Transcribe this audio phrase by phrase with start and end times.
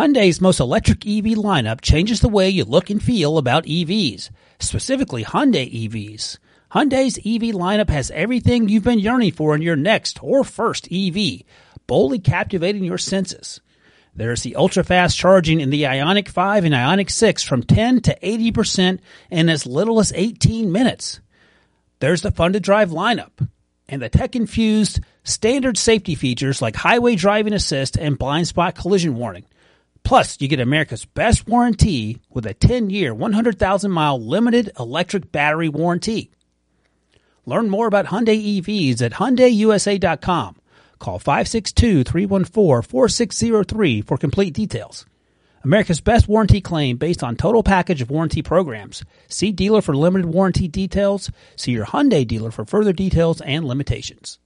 [0.00, 5.24] Hyundai's most electric EV lineup changes the way you look and feel about EVs, specifically
[5.24, 6.38] Hyundai EVs.
[6.72, 11.42] Hyundai's EV lineup has everything you've been yearning for in your next or first EV,
[11.86, 13.60] boldly captivating your senses.
[14.14, 18.18] There's the ultra fast charging in the Ioniq 5 and Ioniq 6 from 10 to
[18.20, 21.20] 80% in as little as 18 minutes.
[21.98, 23.46] There's the fun to drive lineup
[23.86, 29.16] and the tech infused standard safety features like highway driving assist and blind spot collision
[29.16, 29.44] warning.
[30.10, 35.68] Plus, you get America's best warranty with a 10 year, 100,000 mile limited electric battery
[35.68, 36.32] warranty.
[37.46, 40.56] Learn more about Hyundai EVs at HyundaiUSA.com.
[40.98, 45.06] Call 562-314-4603 for complete details.
[45.62, 49.04] America's best warranty claim based on total package of warranty programs.
[49.28, 51.30] See dealer for limited warranty details.
[51.54, 54.40] See your Hyundai dealer for further details and limitations.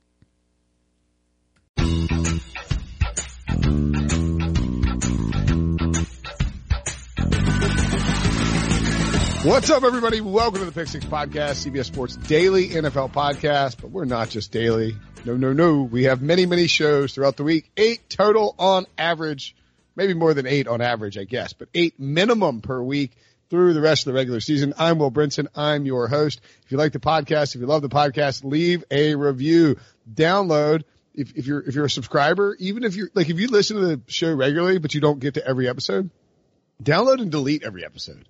[9.44, 10.22] What's up, everybody?
[10.22, 13.78] Welcome to the Pick Six Podcast, CBS Sports Daily NFL Podcast.
[13.78, 14.96] But we're not just daily.
[15.26, 15.82] No, no, no.
[15.82, 17.70] We have many, many shows throughout the week.
[17.76, 19.54] Eight total on average.
[19.96, 23.12] Maybe more than eight on average, I guess, but eight minimum per week
[23.50, 24.72] through the rest of the regular season.
[24.78, 25.48] I'm Will Brinson.
[25.54, 26.40] I'm your host.
[26.64, 29.76] If you like the podcast, if you love the podcast, leave a review,
[30.10, 30.84] download.
[31.12, 33.86] If, if you're, if you're a subscriber, even if you're like, if you listen to
[33.88, 36.08] the show regularly, but you don't get to every episode,
[36.82, 38.24] download and delete every episode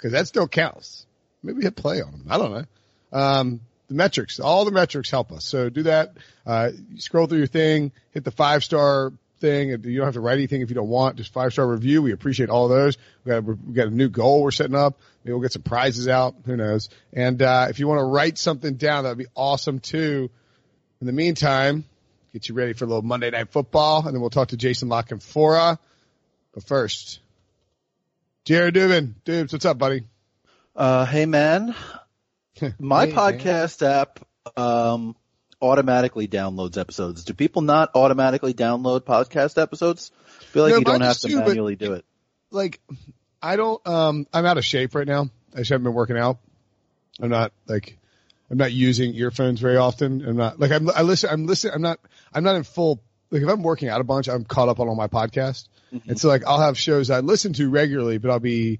[0.00, 1.06] because that still counts.
[1.42, 2.24] Maybe hit play on them.
[2.30, 2.64] I don't know.
[3.12, 5.44] Um, the metrics, all the metrics help us.
[5.44, 6.14] So do that.
[6.46, 9.68] Uh, scroll through your thing, hit the five star thing.
[9.68, 11.16] You don't have to write anything if you don't want.
[11.16, 12.00] Just five star review.
[12.00, 12.96] We appreciate all those.
[13.24, 14.98] We got, we got a new goal we're setting up.
[15.22, 16.34] Maybe we'll get some prizes out.
[16.46, 16.88] Who knows?
[17.12, 20.30] And, uh, if you want to write something down, that'd be awesome too.
[21.00, 21.84] In the meantime,
[22.32, 24.88] get you ready for a little Monday night football and then we'll talk to Jason
[24.88, 25.78] La Canfora.
[26.54, 27.20] But first,
[28.44, 29.14] Jared Dubin.
[29.24, 30.04] Dubes, what's up, buddy?
[30.74, 31.74] Uh, hey man,
[32.78, 34.20] my Hey, podcast app
[34.56, 35.14] um,
[35.60, 37.24] automatically downloads episodes.
[37.24, 40.10] Do people not automatically download podcast episodes?
[40.40, 42.04] I feel like No, you don't have to too, manually do it.
[42.50, 42.80] like
[43.42, 45.28] I don't um I'm out of shape right now.
[45.54, 46.38] I just haven't been working out.
[47.20, 47.98] I'm not like
[48.50, 50.24] I'm not using earphones very often.
[50.26, 52.00] I'm not like I'm I listen I'm listening I'm not
[52.32, 54.88] I'm not in full like if I'm working out a bunch, I'm caught up on
[54.88, 55.68] all my podcasts.
[56.06, 58.78] And so like I'll have shows I listen to regularly, but I'll be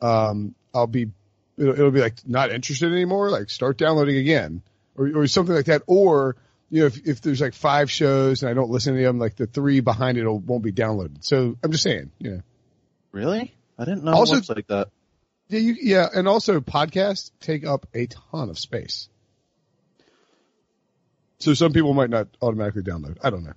[0.00, 1.10] um I'll be
[1.56, 4.62] it'll, it'll be like not interested anymore, like start downloading again
[4.96, 6.36] or or something like that or
[6.70, 9.36] you know, if, if there's like five shows and I don't listen to them, like
[9.36, 11.22] the three behind it won't be downloaded.
[11.22, 12.40] So I'm just saying, you know.
[13.12, 13.54] Really?
[13.78, 14.88] I didn't know Also- it like that.
[15.48, 19.10] Yeah, you, yeah, and also podcasts take up a ton of space.
[21.40, 23.18] So some people might not automatically download.
[23.22, 23.52] I don't know.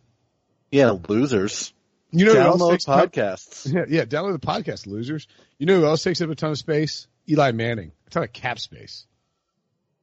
[0.71, 1.73] Yeah, losers.
[2.11, 3.71] You know Download ton- podcasts.
[3.73, 5.27] yeah, yeah, download the podcast, losers.
[5.57, 7.07] You know who else takes up a ton of space?
[7.29, 7.91] Eli Manning.
[8.07, 9.05] A ton of cap space.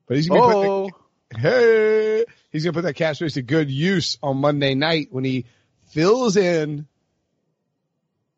[0.06, 0.94] But he's gonna Oh, put
[1.30, 5.24] the, hey, he's gonna put that cap space to good use on Monday night when
[5.24, 5.46] he
[5.92, 6.86] fills in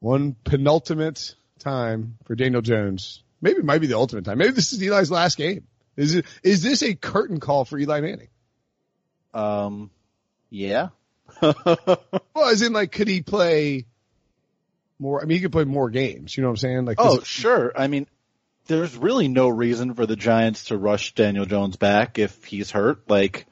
[0.01, 3.23] one penultimate time for Daniel Jones.
[3.41, 4.39] Maybe it might be the ultimate time.
[4.39, 5.67] Maybe this is Eli's last game.
[5.97, 8.29] Is it, is this a curtain call for Eli Manning?
[9.33, 9.91] um,
[10.51, 10.89] yeah.
[11.43, 13.87] Well, as in like, could he play
[14.99, 15.23] more?
[15.23, 16.37] I mean, he could play more games.
[16.37, 16.85] You know what I'm saying?
[16.85, 17.73] Like, Oh, sure.
[17.77, 18.07] I mean,
[18.67, 23.09] there's really no reason for the Giants to rush Daniel Jones back if he's hurt.
[23.09, 23.47] Like,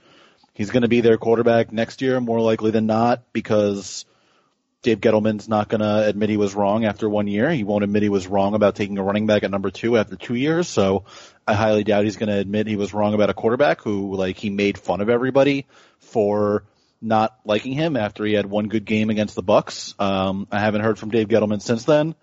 [0.55, 4.05] he's going to be their quarterback next year, more likely than not, because
[4.83, 7.51] Dave Gettleman's not going to admit he was wrong after one year.
[7.51, 10.17] He won't admit he was wrong about taking a running back at number two after
[10.17, 10.69] two years.
[10.69, 11.05] So
[11.47, 14.37] I highly doubt he's going to admit he was wrong about a quarterback who, like,
[14.39, 15.67] he made fun of everybody
[15.99, 16.65] for
[17.03, 20.01] not liking him after he had one good game against the Bucs.
[20.01, 22.15] Um, I haven't heard from Dave Gettleman since then.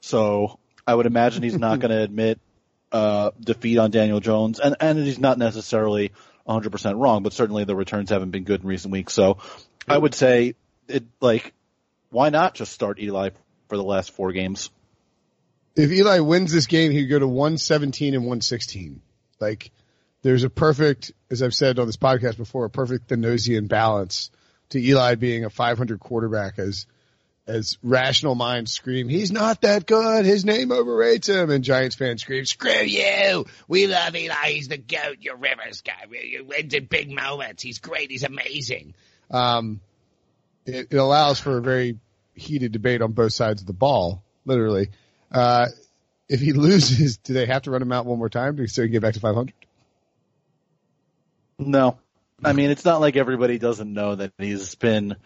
[0.00, 2.38] So I would imagine he's not going to admit
[2.92, 6.12] uh, defeat on Daniel Jones, and and he's not necessarily
[6.48, 9.12] 100% wrong, but certainly the returns haven't been good in recent weeks.
[9.12, 9.38] So
[9.88, 10.54] I would say
[10.88, 11.52] it like
[12.10, 13.30] why not just start Eli
[13.68, 14.70] for the last four games?
[15.76, 19.02] if Eli wins this game, he'd go to 117 and 116.
[19.38, 19.70] Like,
[20.26, 24.30] there's a perfect, as I've said on this podcast before, a perfect Thanosian balance
[24.70, 26.86] to Eli being a 500 quarterback as,
[27.46, 30.24] as rational minds scream, he's not that good.
[30.24, 31.48] His name overrates him.
[31.50, 33.46] And Giants fans scream, screw you.
[33.68, 34.34] We love Eli.
[34.46, 35.18] He's the goat.
[35.20, 36.06] You're Rivers guy.
[36.10, 37.62] He wins in big moments.
[37.62, 38.10] He's great.
[38.10, 38.94] He's amazing.
[39.30, 39.80] Um,
[40.64, 42.00] it, it allows for a very
[42.34, 44.88] heated debate on both sides of the ball, literally.
[45.30, 45.66] Uh,
[46.28, 48.82] if he loses, do they have to run him out one more time to so
[48.82, 49.52] he can get back to 500?
[51.58, 51.98] No.
[52.44, 55.16] I mean, it's not like everybody doesn't know that he's been,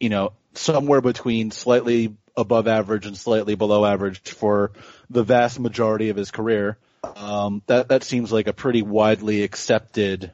[0.00, 4.72] you know, somewhere between slightly above average and slightly below average for
[5.10, 6.78] the vast majority of his career.
[7.16, 10.32] Um, that that seems like a pretty widely accepted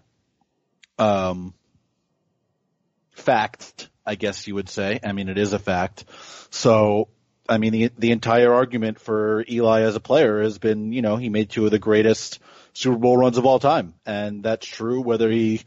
[0.99, 1.55] um,
[3.13, 5.01] fact, I guess you would say.
[5.03, 6.05] I mean, it is a fact.
[6.51, 7.09] So,
[7.49, 11.17] I mean, the the entire argument for Eli as a player has been, you know,
[11.17, 12.39] he made two of the greatest
[12.75, 15.63] Super Bowl runs of all time, and that's true whether he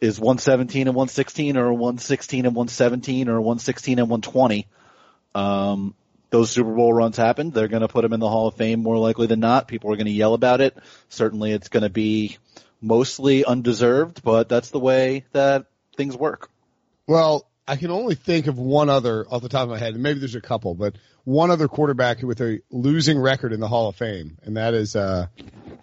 [0.00, 4.66] is 117 and 116 or 116 and 117 or 116 and 120.
[5.34, 5.94] Um,
[6.30, 7.52] those Super Bowl runs happened.
[7.52, 9.68] They're going to put him in the Hall of Fame more likely than not.
[9.68, 10.76] People are going to yell about it.
[11.08, 12.36] Certainly it's going to be
[12.80, 15.66] mostly undeserved, but that's the way that
[15.96, 16.50] things work.
[17.06, 20.02] Well, I can only think of one other off the top of my head, and
[20.02, 23.88] maybe there's a couple, but one other quarterback with a losing record in the Hall
[23.88, 25.26] of Fame, and that is, uh,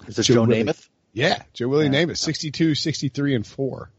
[0.07, 0.87] is this Joe, Joe Namath?
[1.11, 2.05] Yeah, Joe Willie yeah.
[2.05, 3.91] Namath, 62, 63, and four.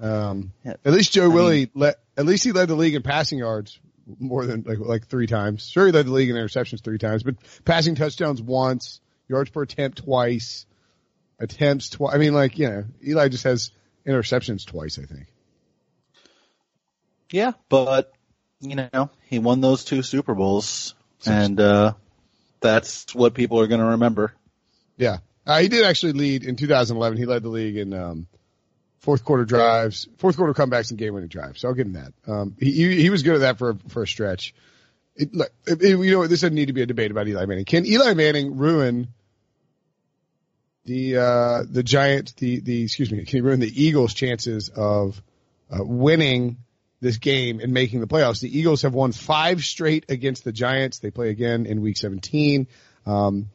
[0.00, 0.74] Um, yeah.
[0.84, 3.78] at least Joe I Willie mean, at least he led the league in passing yards
[4.18, 5.68] more than like, like three times.
[5.68, 9.62] Sure, he led the league in interceptions three times, but passing touchdowns once, yards per
[9.62, 10.66] attempt twice,
[11.38, 12.14] attempts twice.
[12.14, 13.70] I mean, like, you know, Eli just has
[14.06, 15.26] interceptions twice, I think.
[17.34, 18.12] Yeah, but,
[18.60, 20.94] you know, he won those two Super Bowls,
[21.26, 21.94] and, uh,
[22.60, 24.32] that's what people are going to remember.
[24.96, 25.16] Yeah.
[25.44, 27.18] Uh, he did actually lead in 2011.
[27.18, 28.28] He led the league in, um,
[29.00, 31.60] fourth quarter drives, fourth quarter comebacks and game winning drives.
[31.60, 32.12] So I'll give him that.
[32.28, 34.54] Um, he, he, he was good at that for, for a stretch.
[35.16, 35.30] It,
[35.66, 37.64] it, you know, this doesn't need to be a debate about Eli Manning.
[37.64, 39.08] Can Eli Manning ruin
[40.84, 45.20] the, uh, the Giants, the, the, excuse me, can he ruin the Eagles chances of,
[45.68, 46.58] uh, winning
[47.04, 48.40] this game and making the playoffs?
[48.40, 50.98] The Eagles have won five straight against the Giants.
[50.98, 52.66] They play again in week 17.
[53.06, 53.50] Um,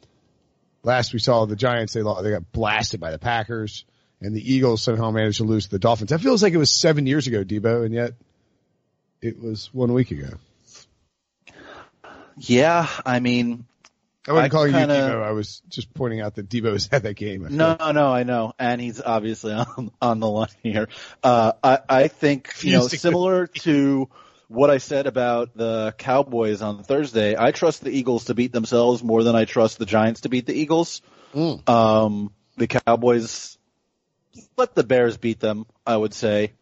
[0.84, 3.84] last we saw the Giants, they, they got blasted by the Packers
[4.22, 6.12] and the Eagles somehow managed to lose to the Dolphins.
[6.12, 8.14] That feels like it was seven years ago, Debo, and yet
[9.22, 10.30] it was one week ago.
[12.38, 13.66] Yeah, I mean,
[14.30, 15.24] I wasn't I calling kinda, you Debo.
[15.24, 17.48] I was just pointing out that Debo was at that game.
[17.50, 20.88] No, no, I know, and he's obviously on on the line here.
[21.24, 24.08] Uh, I I think you know similar to
[24.48, 27.36] what I said about the Cowboys on Thursday.
[27.38, 30.46] I trust the Eagles to beat themselves more than I trust the Giants to beat
[30.46, 31.02] the Eagles.
[31.34, 31.68] Mm.
[31.68, 33.58] Um, the Cowboys
[34.58, 36.54] let the Bears beat them, I would say,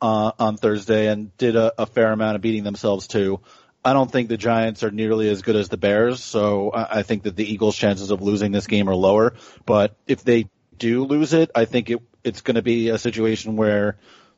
[0.00, 3.40] uh, on Thursday and did a, a, fair amount of beating themselves too.
[3.84, 7.22] I don't think the Giants are nearly as good as the Bears, so I, think
[7.22, 9.34] that the Eagles' chances of losing this game are lower.
[9.64, 13.56] But if they do lose it, I think it, it's going to be a situation
[13.56, 13.96] where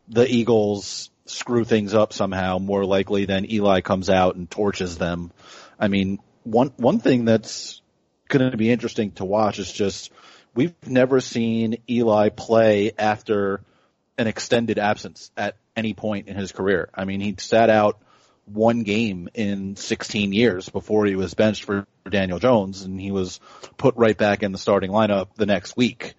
[0.09, 5.33] the Eagles screw things up somehow more likely than Eli comes out and torches them.
[5.79, 7.81] I mean, one, one thing that's
[8.29, 10.13] going to be interesting to watch is just
[10.55, 13.63] we've never seen Eli play after
[14.19, 16.91] an extended absence at any point in his career.
[16.95, 18.01] I mean, he sat out
[18.53, 23.41] one game in 16 years before he was benched for Daniel Jones, and he was
[23.77, 26.15] put right back in the starting lineup the next week.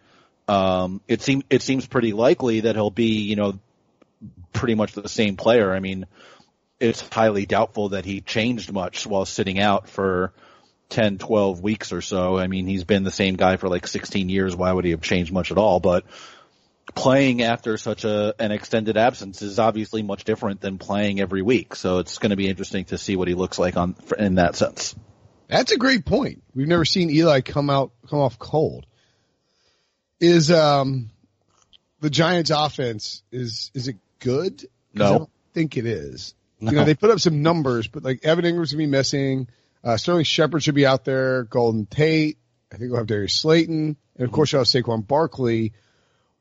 [0.48, 3.60] Um, it seems it seems pretty likely that he'll be, you know,
[4.54, 5.74] pretty much the same player.
[5.74, 6.06] I mean,
[6.80, 10.34] it's highly doubtful that he changed much while sitting out for
[10.90, 12.38] 10, 12 weeks or so.
[12.38, 14.56] I mean, he's been the same guy for like 16 years.
[14.56, 15.80] Why would he have changed much at all?
[15.80, 16.06] But
[16.96, 21.76] playing after such a, an extended absence is obviously much different than playing every week.
[21.76, 24.56] So it's going to be interesting to see what he looks like on, in that
[24.56, 24.96] sense.
[25.48, 26.44] That's a great point.
[26.56, 28.86] We've never seen Eli come out, come off cold.
[30.20, 31.10] Is, um,
[32.00, 34.66] the Giants offense, is, is it good?
[34.94, 35.06] No.
[35.06, 36.34] I don't think it is.
[36.60, 36.72] No.
[36.72, 39.48] You know, they put up some numbers, but like Evan Engram's gonna be missing.
[39.84, 41.44] Uh, Sterling Shepard should be out there.
[41.44, 42.38] Golden Tate.
[42.72, 43.98] I think we'll have Darius Slayton.
[44.16, 45.74] And of course you'll have Saquon Barkley.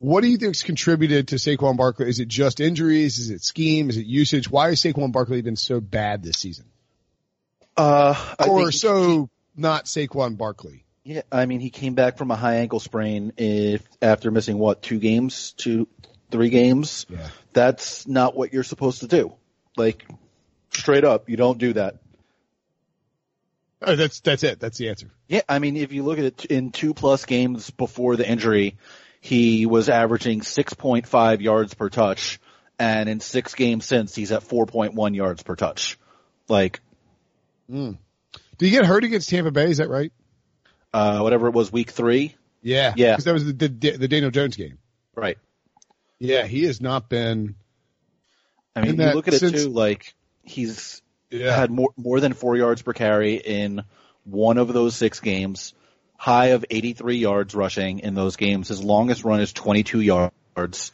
[0.01, 2.09] What do you think's contributed to Saquon Barkley?
[2.09, 3.19] Is it just injuries?
[3.19, 3.91] Is it scheme?
[3.91, 4.51] Is it usage?
[4.51, 6.65] Why has Saquon Barkley been so bad this season?
[7.77, 8.15] Uh,
[8.49, 10.87] or so he, not Saquon Barkley?
[11.05, 14.81] Yeah, I mean, he came back from a high ankle sprain if after missing what
[14.81, 15.87] two games, two,
[16.31, 17.05] three games.
[17.11, 17.29] Yeah.
[17.53, 19.35] That's not what you're supposed to do.
[19.77, 20.07] Like
[20.71, 21.97] straight up, you don't do that.
[23.83, 24.61] Oh, that's that's it.
[24.61, 25.11] That's the answer.
[25.29, 28.77] Yeah, I mean, if you look at it in two plus games before the injury,
[29.21, 32.41] he was averaging 6.5 yards per touch,
[32.79, 35.99] and in six games since, he's at 4.1 yards per touch.
[36.49, 36.81] Like,
[37.71, 37.99] mm.
[38.59, 39.71] did he get hurt against Tampa Bay?
[39.71, 40.13] Is that right?
[40.93, 42.35] Uh, whatever it was, week three.
[42.63, 44.79] Yeah, yeah, because that was the, the the Daniel Jones game.
[45.15, 45.39] Right.
[46.19, 47.55] Yeah, he has not been.
[48.77, 49.69] I mean, you look at it too.
[49.69, 51.01] Like he's
[51.31, 51.57] yeah.
[51.57, 53.83] had more more than four yards per carry in
[54.25, 55.73] one of those six games.
[56.21, 58.69] High of 83 yards rushing in those games.
[58.69, 60.93] His longest run is 22 yards.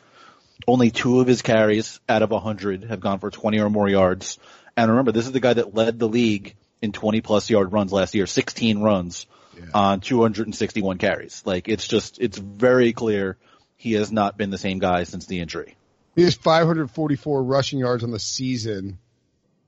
[0.68, 4.38] Only two of his carries out of 100 have gone for 20 or more yards.
[4.76, 7.92] And remember, this is the guy that led the league in 20 plus yard runs
[7.92, 9.26] last year, 16 runs
[9.58, 9.64] yeah.
[9.74, 11.42] on 261 carries.
[11.44, 13.36] Like it's just, it's very clear
[13.76, 15.74] he has not been the same guy since the injury.
[16.14, 18.98] He has 544 rushing yards on the season.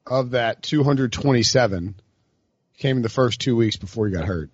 [0.07, 1.97] Of that, 227
[2.77, 4.51] came in the first two weeks before he got hurt.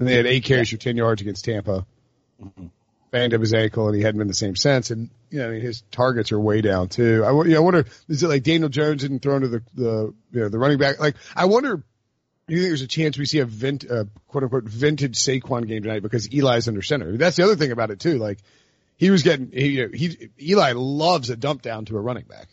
[0.00, 1.86] And they had eight carries for 10 yards against Tampa.
[2.42, 2.66] Mm-hmm.
[3.10, 4.90] Banged up his ankle and he hadn't been the same since.
[4.90, 7.22] And, you know, I mean, his targets are way down too.
[7.24, 10.14] I, you know, I wonder, is it like Daniel Jones didn't throw into the, the,
[10.32, 10.98] you know, the running back?
[10.98, 14.44] Like, I wonder, do you think there's a chance we see a vint, uh, quote
[14.44, 17.16] unquote vintage Saquon game tonight because Eli's under center?
[17.16, 18.18] That's the other thing about it too.
[18.18, 18.38] Like,
[19.00, 22.48] he was getting he, he Eli loves a dump down to a running back.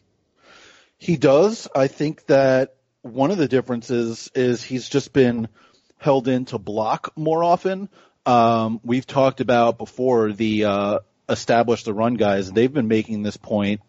[0.97, 1.67] He does.
[1.75, 5.49] I think that one of the differences is he's just been
[5.97, 7.89] held in to block more often.
[8.25, 10.99] Um, we've talked about before the uh,
[11.29, 12.51] establish the run guys.
[12.51, 13.81] They've been making this point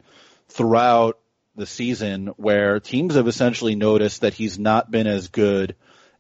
[0.48, 1.18] throughout
[1.56, 5.74] the season where teams have essentially noticed that he's not been as good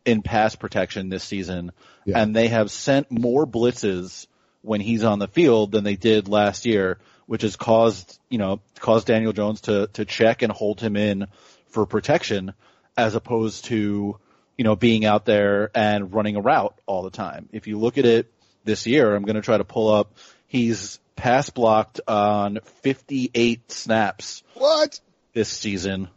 [0.04, 1.72] in pass protection this season,
[2.04, 2.20] yeah.
[2.20, 4.26] and they have sent more blitzes
[4.62, 8.60] when he's on the field than they did last year, which has caused, you know,
[8.80, 11.26] caused Daniel Jones to, to check and hold him in
[11.68, 12.52] for protection
[12.96, 14.18] as opposed to,
[14.58, 17.48] you know, being out there and running a route all the time.
[17.52, 18.30] If you look at it
[18.64, 20.12] this year, I'm going to try to pull up,
[20.48, 24.42] he's pass blocked on 58 snaps.
[24.54, 25.00] What?
[25.32, 26.08] This season.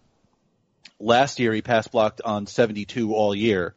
[1.00, 3.76] Last year he pass blocked on 72 all year.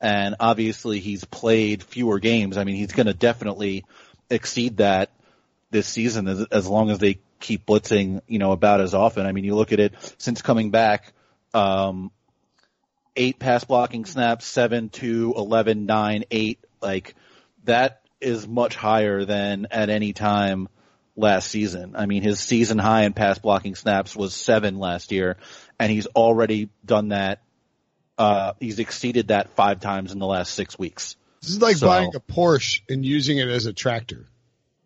[0.00, 2.56] And obviously he's played fewer games.
[2.56, 3.84] I mean, he's going to definitely
[4.30, 5.10] exceed that
[5.70, 9.26] this season as, as long as they keep blitzing, you know, about as often.
[9.26, 11.12] I mean, you look at it since coming back,
[11.52, 12.10] um,
[13.16, 16.58] eight pass blocking snaps, seven, to two, eleven, nine, eight.
[16.80, 17.14] Like
[17.64, 20.68] that is much higher than at any time
[21.16, 21.94] last season.
[21.96, 25.36] I mean, his season high in pass blocking snaps was seven last year,
[25.78, 27.42] and he's already done that.
[28.18, 31.16] Uh, he's exceeded that five times in the last six weeks.
[31.42, 34.26] This is like so, buying a Porsche and using it as a tractor.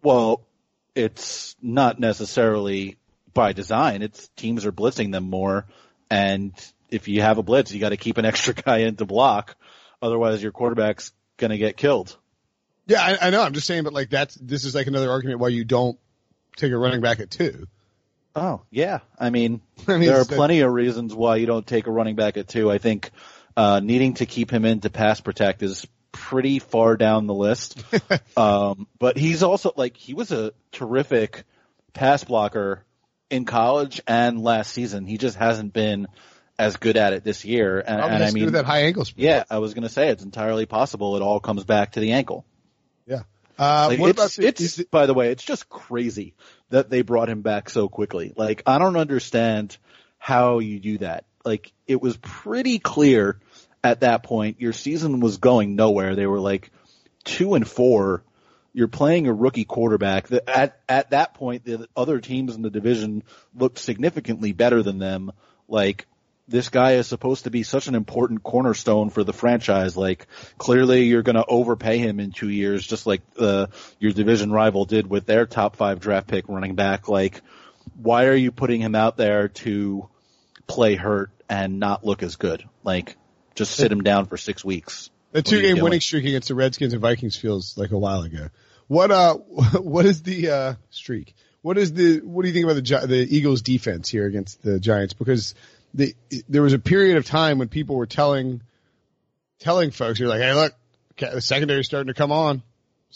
[0.02, 0.42] Well,
[0.94, 2.96] it's not necessarily
[3.32, 4.02] by design.
[4.02, 5.66] It's teams are blitzing them more,
[6.10, 6.52] and
[6.90, 9.56] if you have a blitz, you got to keep an extra guy in to block.
[10.02, 12.16] Otherwise, your quarterback's going to get killed.
[12.86, 13.42] Yeah, I, I know.
[13.42, 15.98] I'm just saying, but like that's this is like another argument why you don't
[16.56, 17.66] take a running back at two.
[18.34, 21.86] Oh yeah, I mean, I mean there are plenty of reasons why you don't take
[21.86, 22.70] a running back at two.
[22.70, 23.10] I think
[23.56, 27.82] uh, needing to keep him in to pass protect is pretty far down the list.
[28.36, 31.44] um, but he's also like he was a terrific
[31.92, 32.84] pass blocker
[33.30, 35.06] in college and last season.
[35.06, 36.08] He just hasn't been
[36.60, 37.80] as good at it this year.
[37.80, 39.26] And, and I mean, that high ankle sprain.
[39.26, 41.16] Yeah, I was going to say it's entirely possible.
[41.16, 42.44] It all comes back to the ankle.
[43.06, 43.22] Yeah.
[43.58, 46.34] Uh, like what it's, about it's it, by the way, it's just crazy
[46.68, 48.34] that they brought him back so quickly.
[48.36, 49.76] Like, I don't understand
[50.18, 51.24] how you do that.
[51.44, 53.40] Like, it was pretty clear
[53.82, 56.14] at that point, your season was going nowhere.
[56.14, 56.70] They were like
[57.24, 58.22] two and four.
[58.72, 60.28] You're playing a rookie quarterback.
[60.28, 63.22] That at at that point, the other teams in the division
[63.54, 65.32] looked significantly better than them.
[65.66, 66.06] Like
[66.50, 69.96] this guy is supposed to be such an important cornerstone for the franchise.
[69.96, 70.26] Like
[70.58, 73.68] clearly, you're going to overpay him in two years, just like uh,
[74.00, 77.08] your division rival did with their top five draft pick running back.
[77.08, 77.40] Like,
[78.02, 80.08] why are you putting him out there to
[80.66, 82.64] play hurt and not look as good?
[82.82, 83.16] Like
[83.54, 85.10] just sit him down for six weeks.
[85.32, 88.48] The two game winning streak against the Redskins and Vikings feels like a while ago.
[88.88, 89.34] What uh,
[89.78, 91.34] what is the uh streak?
[91.62, 94.80] What is the what do you think about the the Eagles defense here against the
[94.80, 95.14] Giants?
[95.14, 95.54] Because
[95.94, 96.14] the
[96.48, 98.62] there was a period of time when people were telling
[99.58, 100.74] telling folks, you're like, hey, look,
[101.18, 102.62] the secondary's starting to come on.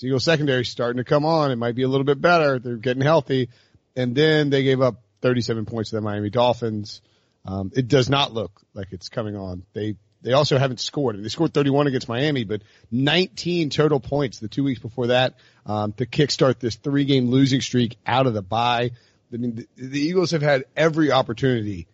[0.02, 1.50] Eagles secondary starting to come on.
[1.50, 2.58] It might be a little bit better.
[2.58, 3.48] They're getting healthy,
[3.94, 7.00] and then they gave up 37 points to the Miami Dolphins.
[7.46, 9.62] Um, it does not look like it's coming on.
[9.72, 11.22] They they also haven't scored.
[11.22, 15.34] They scored 31 against Miami, but 19 total points the two weeks before that
[15.66, 18.90] um, to kickstart this three-game losing streak out of the bye.
[19.32, 21.86] I mean, the, the Eagles have had every opportunity,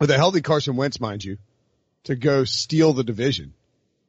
[0.00, 1.38] with a healthy Carson Wentz, mind you,
[2.04, 3.54] to go steal the division.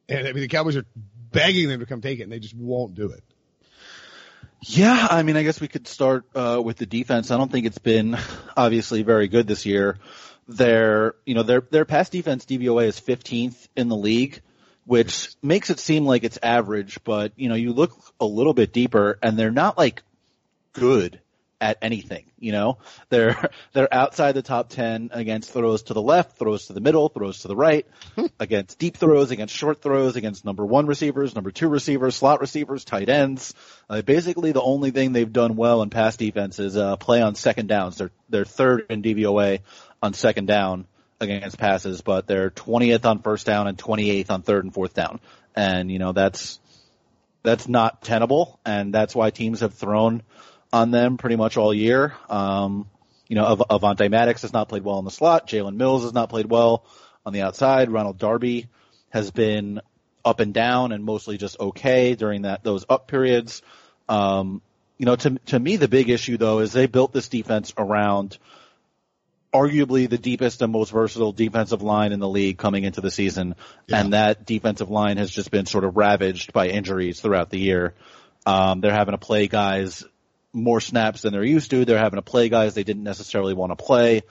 [0.08, 0.86] And I mean, the Cowboys are
[1.32, 3.22] begging them to come take it, and they just won't do it.
[4.62, 7.30] Yeah, I mean, I guess we could start uh, with the defense.
[7.30, 8.16] I don't think it's been
[8.56, 9.98] obviously very good this year
[10.48, 14.40] their you know their their pass defense DVOA is 15th in the league,
[14.84, 18.72] which makes it seem like it's average, but you know you look a little bit
[18.72, 20.02] deeper and they're not like
[20.72, 21.20] good
[21.60, 22.26] at anything.
[22.38, 26.72] You know, they're they're outside the top ten against throws to the left, throws to
[26.72, 27.86] the middle, throws to the right,
[28.40, 32.84] against deep throws, against short throws, against number one receivers, number two receivers, slot receivers,
[32.84, 33.54] tight ends.
[33.88, 37.34] Uh, basically, the only thing they've done well in pass defense is uh, play on
[37.34, 37.98] second downs.
[37.98, 39.60] They're they're third in DVOA
[40.02, 40.86] on second down.
[41.18, 45.18] against passes, but they're 20th on first down and 28th on third and fourth down.
[45.54, 46.60] And, you know, that's,
[47.42, 48.60] that's not tenable.
[48.66, 50.22] And that's why teams have thrown
[50.76, 52.14] on them pretty much all year.
[52.28, 52.88] Um,
[53.28, 55.48] you know, Av- Avonte Maddox has not played well in the slot.
[55.48, 56.84] Jalen Mills has not played well
[57.24, 57.90] on the outside.
[57.90, 58.68] Ronald Darby
[59.10, 59.80] has been
[60.24, 63.62] up and down and mostly just okay during that, those up periods.
[64.08, 64.60] Um,
[64.98, 68.38] you know, to, to me, the big issue though is they built this defense around
[69.54, 73.54] arguably the deepest and most versatile defensive line in the league coming into the season.
[73.86, 74.00] Yeah.
[74.00, 77.94] And that defensive line has just been sort of ravaged by injuries throughout the year.
[78.44, 80.04] Um, they're having to play guys
[80.56, 81.84] more snaps than they're used to.
[81.84, 84.22] They're having to play guys they didn't necessarily want to play.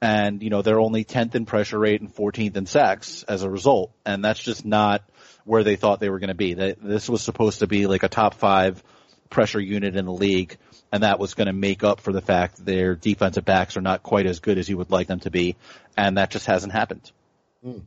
[0.00, 3.50] And, you know, they're only 10th in pressure rate and 14th in sacks as a
[3.50, 3.92] result.
[4.04, 5.02] And that's just not
[5.44, 6.54] where they thought they were going to be.
[6.54, 8.82] This was supposed to be like a top five
[9.30, 10.58] pressure unit in the league
[10.92, 14.02] and that was going to make up for the fact their defensive backs are not
[14.02, 15.56] quite as good as you would like them to be,
[15.96, 17.10] and that just hasn't happened.
[17.66, 17.82] Mm.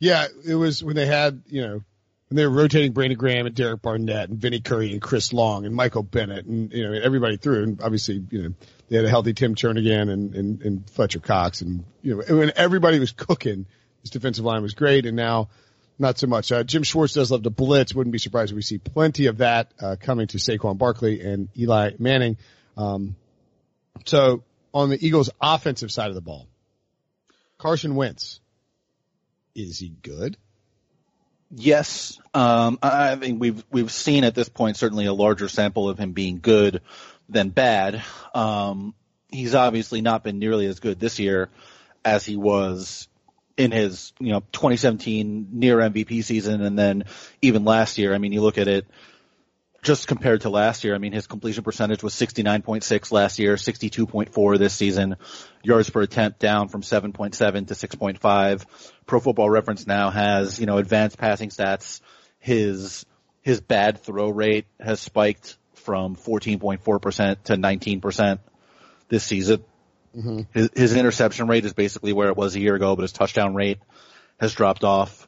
[0.00, 1.82] Yeah, it was when they had you know
[2.28, 5.64] when they were rotating Brandon Graham and Derek Barnett and Vinny Curry and Chris Long
[5.64, 8.54] and Michael Bennett and you know everybody through and obviously you know
[8.88, 12.52] they had a healthy Tim Jernigan and, and, and Fletcher Cox and you know when
[12.56, 13.66] everybody was cooking,
[14.02, 15.48] this defensive line was great and now
[15.98, 16.52] not so much.
[16.52, 17.94] Uh, Jim Schwartz does love to blitz.
[17.94, 21.48] Wouldn't be surprised if we see plenty of that uh, coming to Saquon Barkley and
[21.58, 22.36] Eli Manning.
[22.76, 23.16] Um,
[24.04, 26.46] so on the Eagles' offensive side of the ball,
[27.58, 28.38] Carson Wentz,
[29.56, 30.36] is he good?
[31.50, 35.98] Yes, um, I think we've we've seen at this point certainly a larger sample of
[35.98, 36.82] him being good
[37.28, 38.02] than bad.
[38.34, 38.94] Um,
[39.30, 41.48] he's obviously not been nearly as good this year
[42.04, 43.08] as he was
[43.56, 47.04] in his, you know, 2017 near MVP season and then
[47.42, 48.14] even last year.
[48.14, 48.86] I mean, you look at it
[49.82, 50.94] just compared to last year.
[50.94, 55.16] I mean, his completion percentage was 69.6 last year, 62.4 this season.
[55.62, 58.66] Yards per attempt down from 7.7 to 6.5.
[59.06, 62.00] Pro Football Reference now has, you know, advanced passing stats.
[62.38, 63.06] His,
[63.40, 68.38] his bad throw rate has spiked from 14.4% to 19%
[69.08, 69.64] this season.
[70.16, 70.40] Mm-hmm.
[70.52, 73.54] His, his interception rate is basically where it was a year ago, but his touchdown
[73.54, 73.78] rate
[74.40, 75.27] has dropped off.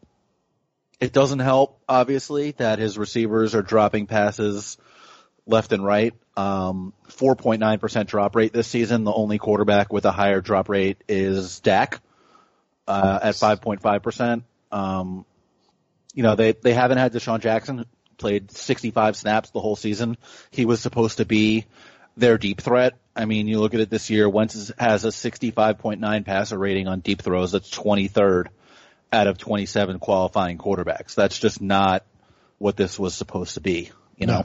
[1.00, 4.76] It doesn't help, obviously, that his receivers are dropping passes
[5.46, 6.14] left and right.
[6.36, 9.04] Um, 4.9% drop rate this season.
[9.04, 12.00] The only quarterback with a higher drop rate is Dak,
[12.86, 14.42] uh, at 5.5%.
[14.70, 15.24] Um,
[16.14, 17.86] you know, they, they haven't had DeSean Jackson,
[18.18, 20.18] played 65 snaps the whole season.
[20.50, 21.64] He was supposed to be
[22.16, 22.98] their deep threat.
[23.16, 27.00] I mean, you look at it this year, Wentz has a 65.9 passer rating on
[27.00, 27.52] deep throws.
[27.52, 28.48] That's 23rd
[29.12, 31.14] out of 27 qualifying quarterbacks.
[31.14, 32.04] That's just not
[32.58, 34.44] what this was supposed to be, you know?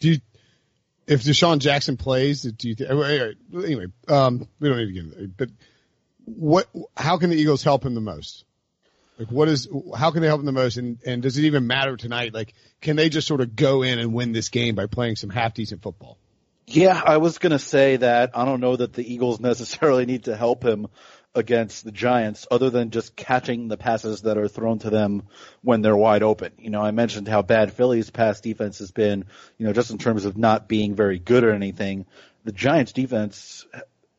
[0.00, 0.18] Do you,
[1.06, 2.76] if DeSean Jackson plays, do you,
[3.52, 5.50] anyway, um, we don't need to get into but
[6.24, 8.44] what, how can the Eagles help him the most?
[9.18, 10.78] Like what is, how can they help him the most?
[10.78, 12.32] And, and does it even matter tonight?
[12.32, 15.28] Like, can they just sort of go in and win this game by playing some
[15.28, 16.16] half decent football?
[16.66, 20.24] Yeah, I was going to say that I don't know that the Eagles necessarily need
[20.24, 20.86] to help him
[21.34, 25.22] against the Giants other than just catching the passes that are thrown to them
[25.62, 26.52] when they're wide open.
[26.58, 29.98] You know, I mentioned how bad Philly's pass defense has been, you know, just in
[29.98, 32.06] terms of not being very good or anything.
[32.44, 33.64] The Giants defense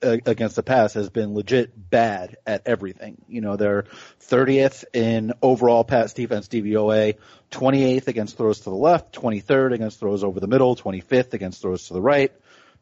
[0.03, 3.21] uh, against the pass has been legit bad at everything.
[3.27, 3.85] You know, they're
[4.21, 7.17] 30th in overall pass defense DVOA,
[7.51, 11.87] 28th against throws to the left, 23rd against throws over the middle, 25th against throws
[11.87, 12.31] to the right,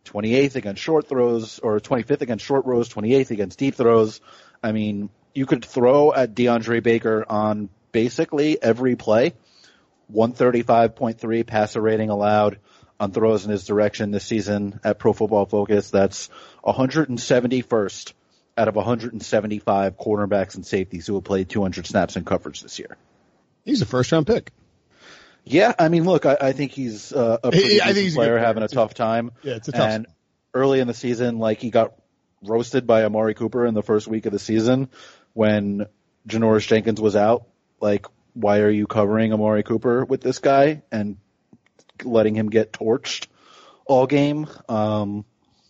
[0.05, 4.21] 28th against short throws, or 25th against short throws, 28th against deep throws.
[4.63, 9.33] I mean, you could throw at DeAndre Baker on basically every play.
[10.13, 12.59] 135.3 passer rating allowed
[12.99, 15.91] on throws in his direction this season at Pro Football Focus.
[15.91, 16.29] That's
[16.65, 18.13] 171st
[18.57, 22.97] out of 175 cornerbacks and safeties who have played 200 snaps in coverage this year.
[23.63, 24.51] He's a first round pick.
[25.49, 28.63] Yeah, I mean, look, I, I think he's uh, a pretty I think player, having
[28.63, 29.31] a tough time.
[29.41, 29.89] Yeah, it's a tough.
[29.89, 30.07] And
[30.53, 31.93] early in the season, like he got
[32.43, 34.89] roasted by Amari Cooper in the first week of the season
[35.33, 35.87] when
[36.27, 37.47] Janoris Jenkins was out.
[37.81, 41.17] Like, why are you covering Amari Cooper with this guy and
[42.03, 43.27] letting him get torched
[43.85, 44.47] all game?
[44.67, 45.25] Um,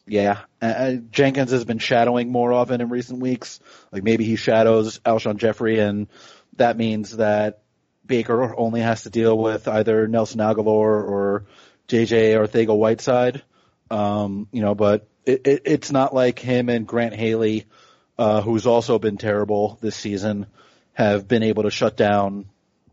[0.06, 3.60] yeah, uh, Jenkins has been shadowing more often in recent weeks.
[3.92, 6.08] Like maybe he shadows Alshon Jeffery, and
[6.58, 7.62] that means that
[8.10, 11.46] Baker only has to deal with either Nelson Agholor or
[11.88, 13.44] JJ Arcega Whiteside.
[13.90, 17.68] Um, you know, but it, it, it's not like him and Grant Haley,
[18.18, 20.48] uh, who's also been terrible this season,
[20.94, 22.50] have been able to shut down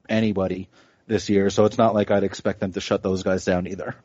[0.09, 0.68] anybody
[1.07, 1.50] this year.
[1.50, 3.96] So it's not like I'd expect them to shut those guys down either.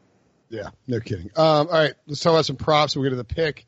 [0.50, 1.30] Yeah, no kidding.
[1.36, 2.96] Um, all right, let's talk about some props.
[2.96, 3.66] We'll get to the pick.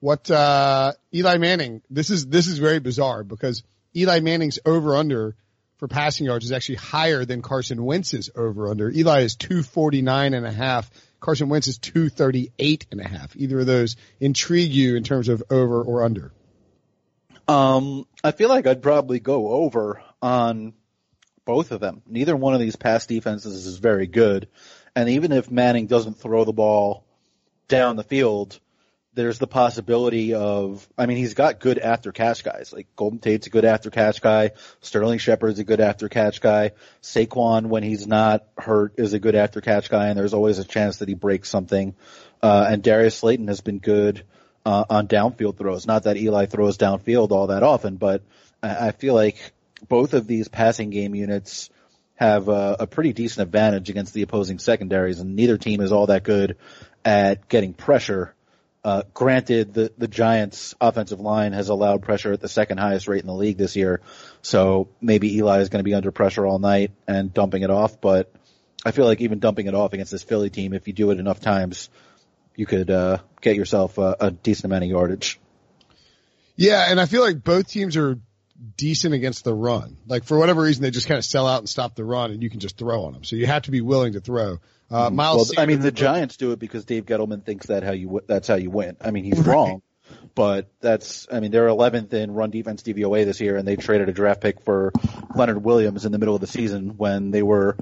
[0.00, 1.82] What uh, Eli Manning?
[1.90, 5.36] This is this is very bizarre because Eli Manning's over under
[5.78, 8.90] for passing yards is actually higher than Carson Wentz's over under.
[8.90, 10.90] Eli is 249 and a half.
[11.20, 13.36] Carson Wentz is 238 and a half.
[13.36, 16.32] Either of those intrigue you in terms of over or under?
[17.48, 20.74] Um, I feel like I'd probably go over on
[21.44, 22.02] both of them.
[22.06, 24.48] Neither one of these pass defenses is very good.
[24.94, 27.04] And even if Manning doesn't throw the ball
[27.68, 28.58] down the field,
[29.16, 32.70] there's the possibility of, I mean, he's got good after catch guys.
[32.70, 34.50] Like Golden Tate's a good after catch guy.
[34.82, 36.72] Sterling Shepard's a good after catch guy.
[37.02, 40.64] Saquon, when he's not hurt, is a good after catch guy, and there's always a
[40.64, 41.94] chance that he breaks something.
[42.42, 44.22] Uh, and Darius Slayton has been good,
[44.66, 45.86] uh, on downfield throws.
[45.86, 48.22] Not that Eli throws downfield all that often, but
[48.62, 49.52] I, I feel like
[49.88, 51.70] both of these passing game units
[52.16, 56.08] have a, a pretty decent advantage against the opposing secondaries, and neither team is all
[56.08, 56.58] that good
[57.02, 58.34] at getting pressure
[58.86, 63.20] uh, granted, the, the Giants' offensive line has allowed pressure at the second highest rate
[63.20, 64.00] in the league this year,
[64.42, 68.00] so maybe Eli is going to be under pressure all night and dumping it off.
[68.00, 68.32] But
[68.84, 71.18] I feel like even dumping it off against this Philly team, if you do it
[71.18, 71.90] enough times,
[72.54, 75.40] you could uh, get yourself a, a decent amount of yardage.
[76.54, 78.20] Yeah, and I feel like both teams are
[78.76, 79.96] decent against the run.
[80.06, 82.42] Like for whatever reason, they just kind of sell out and stop the run, and
[82.42, 83.24] you can just throw on them.
[83.24, 84.58] So you have to be willing to throw.
[84.90, 85.16] Uh, Mm-hmm.
[85.16, 88.20] Miles, well, I mean, the Giants do it because Dave Gettleman thinks that how you
[88.26, 88.96] that's how you win.
[89.00, 89.82] I mean, he's wrong,
[90.34, 94.08] but that's I mean they're 11th in run defense DVOA this year, and they traded
[94.08, 94.92] a draft pick for
[95.34, 97.76] Leonard Williams in the middle of the season when they were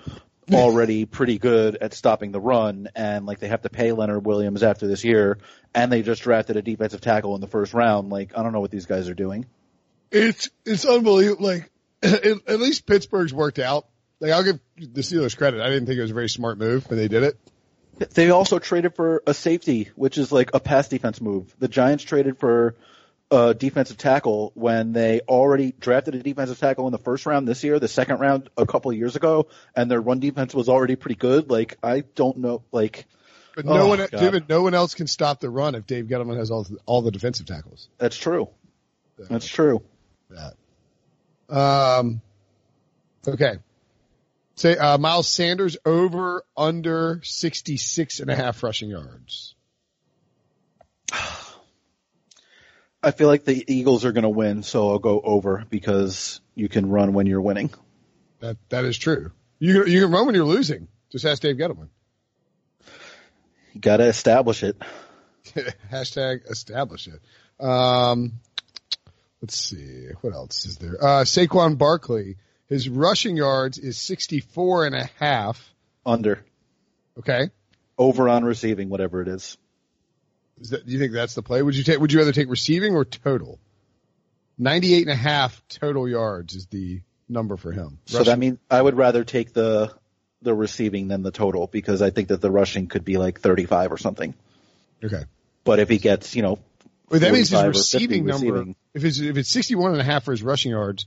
[0.53, 4.63] already pretty good at stopping the run, and like they have to pay Leonard Williams
[4.63, 5.39] after this year,
[5.75, 8.11] and they just drafted a defensive tackle in the first round.
[8.11, 9.47] Like I don't know what these guys are doing.
[10.11, 11.45] It's it's unbelievable.
[11.45, 11.71] Like
[12.03, 13.87] at, at least Pittsburgh's worked out.
[14.21, 15.61] Like I'll give the Steelers credit.
[15.61, 17.38] I didn't think it was a very smart move, but they did it.
[18.14, 21.55] They also traded for a safety, which is like a pass defense move.
[21.59, 22.75] The Giants traded for
[23.31, 27.62] a defensive tackle when they already drafted a defensive tackle in the first round this
[27.64, 30.97] year, the second round a couple of years ago, and their run defense was already
[30.97, 31.51] pretty good.
[31.51, 33.07] Like I don't know, like
[33.55, 34.11] But no Oh, one, God.
[34.11, 37.11] David, no one else can stop the run if Dave Gettleman has all all the
[37.12, 37.88] defensive tackles.
[37.99, 38.49] that's true.
[39.17, 39.83] That's true.
[40.35, 41.57] That.
[41.57, 42.20] Um.
[43.27, 43.59] Okay.
[44.57, 49.55] Say uh, Miles Sanders over under 66 and a half rushing yards.
[53.03, 56.68] I feel like the Eagles are going to win, so I'll go over because you
[56.68, 57.70] can run when you're winning.
[58.40, 59.33] That that is true.
[59.59, 60.88] You you can run when you're losing.
[61.11, 61.88] Just ask Dave Gettleman.
[63.73, 64.77] You got to establish it.
[65.92, 67.20] Hashtag establish it.
[67.64, 68.40] Um,
[69.45, 70.09] let's see.
[70.23, 70.97] What else is there?
[70.99, 75.73] Uh, Saquon Barkley, his rushing yards is 64 and a half.
[76.07, 76.43] Under,
[77.19, 77.51] Okay.
[77.99, 79.59] over on receiving, whatever it is.
[80.61, 81.61] Is that, do you think that's the play?
[81.63, 83.59] Would you take, would you rather take receiving or total?
[84.59, 87.99] 98 and a half total yards is the number for him.
[88.07, 89.93] So that means I would rather take the
[90.43, 93.93] the receiving than the total because I think that the rushing could be like 35
[93.93, 94.35] or something.
[95.03, 95.25] okay.
[95.65, 96.59] But if he gets, you know,
[97.09, 98.77] Well, that means his 45 or 50 receiving number, receiving.
[98.95, 101.07] if it's, if it's 61 and a half for his rushing yards,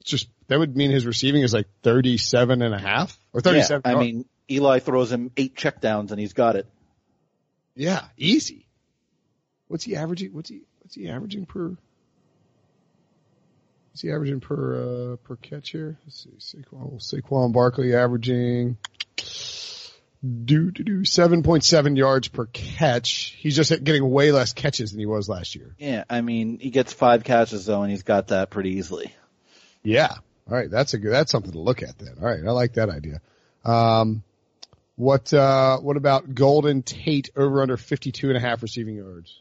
[0.00, 3.82] it's just, that would mean his receiving is like 37 and a half or 37.
[3.84, 6.66] yeah, I mean, Eli throws him eight checkdowns and he's got it.
[7.74, 8.66] Yeah, easy.
[9.68, 10.32] What's he averaging?
[10.32, 11.76] What's he what's he averaging per?
[13.90, 15.98] What's he averaging per uh, per catch here?
[16.04, 18.78] Let's see, Saquon, Saquon Barkley averaging
[20.44, 23.36] do do do seven point seven yards per catch.
[23.38, 25.74] He's just getting way less catches than he was last year.
[25.78, 29.14] Yeah, I mean, he gets five catches though and he's got that pretty easily.
[29.82, 30.14] Yeah.
[30.48, 31.12] All right, that's a good.
[31.12, 32.16] That's something to look at then.
[32.20, 33.20] All right, I like that idea.
[33.64, 34.22] Um,
[34.94, 39.40] what uh, what about Golden Tate over under fifty two and a half receiving yards?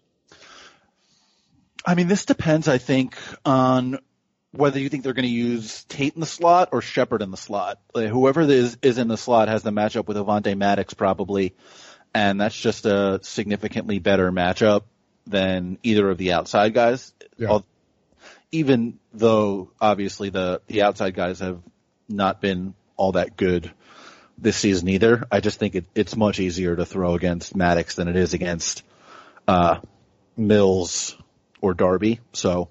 [1.85, 3.99] I mean, this depends, I think, on
[4.57, 7.37] whether you think they're going to use Tate in the slot or Shepard in the
[7.37, 7.79] slot.
[7.93, 11.55] Like, whoever is, is in the slot has the matchup with Avonte Maddox probably,
[12.13, 14.83] and that's just a significantly better matchup
[15.27, 17.13] than either of the outside guys.
[17.37, 17.59] Yeah.
[18.51, 21.59] Even though obviously the the outside guys have
[22.07, 23.71] not been all that good
[24.37, 25.25] this season either.
[25.31, 28.83] I just think it, it's much easier to throw against Maddox than it is against
[29.47, 29.79] uh,
[30.37, 31.17] Mills
[31.61, 32.19] or Darby.
[32.33, 32.69] So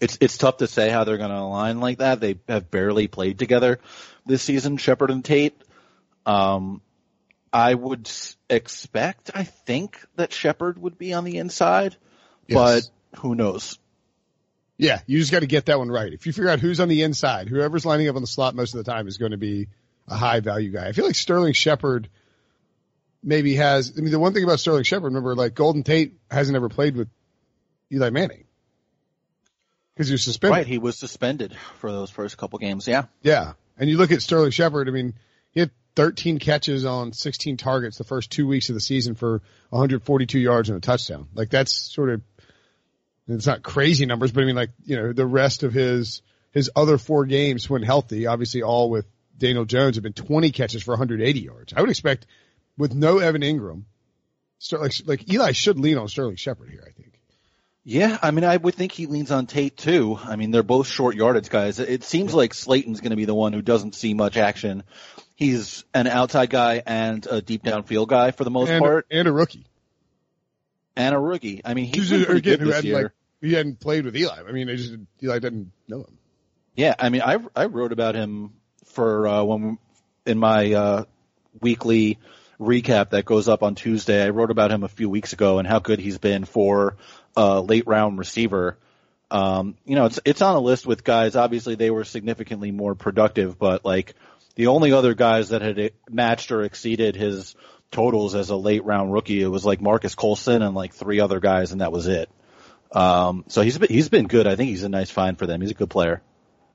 [0.00, 2.20] it's it's tough to say how they're going to align like that.
[2.20, 3.80] They have barely played together
[4.24, 5.60] this season, Shepard and Tate.
[6.24, 6.82] Um,
[7.52, 8.10] I would
[8.50, 11.96] expect, I think, that Shepard would be on the inside,
[12.48, 12.90] Yes.
[13.12, 13.78] but who knows?
[14.78, 16.12] Yeah, you just got to get that one right.
[16.12, 18.74] If you figure out who's on the inside, whoever's lining up on the slot most
[18.74, 19.68] of the time is going to be
[20.06, 20.86] a high value guy.
[20.88, 22.08] I feel like Sterling Shepard
[23.22, 23.94] maybe has.
[23.96, 26.94] I mean, the one thing about Sterling Shepard, remember, like Golden Tate hasn't ever played
[26.96, 27.08] with
[27.90, 28.45] Eli Manning
[29.96, 30.56] because he was suspended.
[30.56, 32.86] Right, he was suspended for those first couple games.
[32.86, 33.54] Yeah, yeah.
[33.78, 34.88] And you look at Sterling Shepard.
[34.88, 35.14] I mean,
[35.52, 39.42] he had 13 catches on 16 targets the first two weeks of the season for
[39.70, 41.28] 142 yards and a touchdown.
[41.34, 42.20] Like that's sort of
[43.26, 46.70] it's not crazy numbers, but I mean, like you know, the rest of his his
[46.76, 49.06] other four games when healthy, obviously all with
[49.36, 51.72] Daniel Jones, have been 20 catches for 180 yards.
[51.74, 52.26] I would expect
[52.78, 53.84] with no Evan Engram,
[54.72, 56.84] like like Eli should lean on Sterling Shepard here.
[56.86, 57.15] I think.
[57.88, 60.18] Yeah, I mean, I would think he leans on Tate too.
[60.20, 61.78] I mean, they're both short yardage guys.
[61.78, 64.82] It seems like Slayton's going to be the one who doesn't see much action.
[65.36, 69.28] He's an outside guy and a deep downfield guy for the most and, part, and
[69.28, 69.66] a rookie.
[70.96, 71.60] And a rookie.
[71.64, 73.02] I mean, he's been pretty again, good this year.
[73.04, 74.36] Like, he hadn't played with Eli.
[74.36, 76.18] I mean, they just Eli didn't know him.
[76.74, 78.54] Yeah, I mean, I I wrote about him
[78.86, 79.78] for uh, when
[80.26, 81.04] in my uh,
[81.60, 82.18] weekly
[82.58, 84.24] recap that goes up on Tuesday.
[84.24, 86.96] I wrote about him a few weeks ago and how good he's been for
[87.36, 88.78] a late round receiver.
[89.30, 91.36] Um, you know, it's it's on a list with guys.
[91.36, 94.14] Obviously, they were significantly more productive, but like
[94.54, 97.54] the only other guys that had matched or exceeded his
[97.90, 101.40] totals as a late round rookie, it was like Marques Colston and like three other
[101.40, 102.30] guys, and that was it.
[102.92, 104.46] Um, so he's been, he's been good.
[104.46, 105.60] I think he's a nice find for them.
[105.60, 106.22] He's a good player.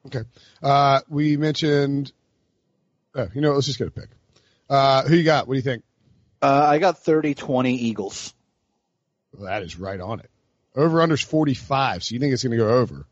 [0.08, 0.24] Okay.
[0.62, 2.12] Uh, we mentioned.
[3.14, 4.10] Oh, you know, let's just get a pick.
[4.70, 5.48] Uh, who you got?
[5.48, 5.84] What do you think?
[6.42, 8.34] Uh, I got 30-20 Eagles.
[9.34, 10.30] Well, that is right on it.
[10.76, 13.06] Over under's 45, so you think it's going to go over.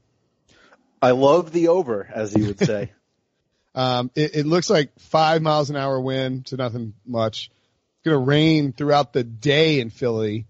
[1.02, 2.92] I love the over, as you would say.
[3.76, 7.52] um, it, it, looks like five miles an hour wind, so nothing much.
[7.98, 10.48] It's going to rain throughout the day in Philly,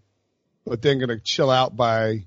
[0.65, 2.25] but then going to chill out by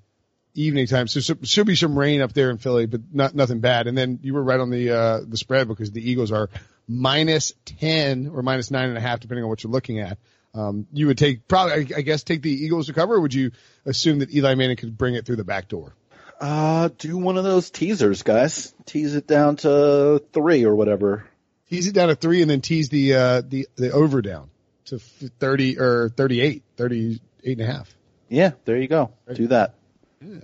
[0.55, 1.09] evening time.
[1.09, 3.87] So, so should be some rain up there in Philly, but not nothing bad.
[3.87, 6.49] And then you were right on the uh, the spread because the Eagles are
[6.89, 10.19] minus ten or minus nine and a half, depending on what you're looking at.
[10.55, 13.53] Um, you would take probably, I guess, take the Eagles to cover, or would you
[13.87, 15.95] assume that Eli Manning could bring it through the back door?
[16.41, 18.75] Uh, do one of those teasers, guys.
[18.85, 21.25] Tease it down to three or whatever.
[21.71, 24.51] Tease it down to three and then tease the, uh, the, the over down
[24.87, 27.95] to 30 or 38, 38 and a half.
[28.29, 29.13] Yeah, there you go.
[29.33, 29.75] Do that.
[30.21, 30.39] Yeah.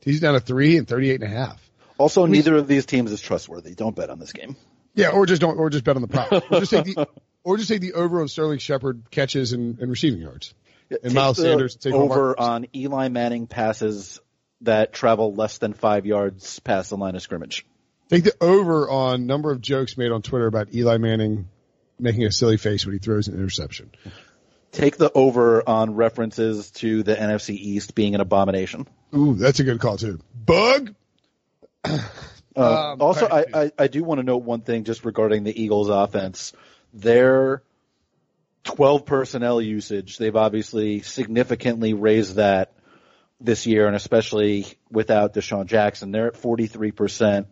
[0.00, 1.70] Tease down to three and 38 and a half.
[1.98, 3.74] Also, neither of these teams is trustworthy.
[3.74, 4.56] Don't bet on this game.
[4.94, 6.32] Yeah, or just don't, or just bet on the prop.
[6.32, 7.08] or just take the,
[7.44, 10.54] or just take the over on Sterling Shepard catches and, and receiving yards.
[10.88, 14.20] Yeah, and Miles Sanders take over on Eli Manning passes
[14.60, 17.66] that travel less than five yards past the line of scrimmage.
[18.08, 21.48] Take the over on number of jokes made on Twitter about Eli Manning
[21.98, 23.92] making a silly face when he throws an interception.
[24.70, 28.86] Take the over on references to the NFC East being an abomination.
[29.14, 30.20] Ooh, that's a good call too.
[30.34, 30.94] Bug.
[32.54, 35.62] Uh, um, also, I, I, I do want to note one thing just regarding the
[35.62, 36.52] Eagles offense.
[36.92, 37.62] Their
[38.64, 42.72] 12 personnel usage, they've obviously significantly raised that
[43.40, 46.12] this year, and especially without DeSean Jackson.
[46.12, 47.46] They're at 43%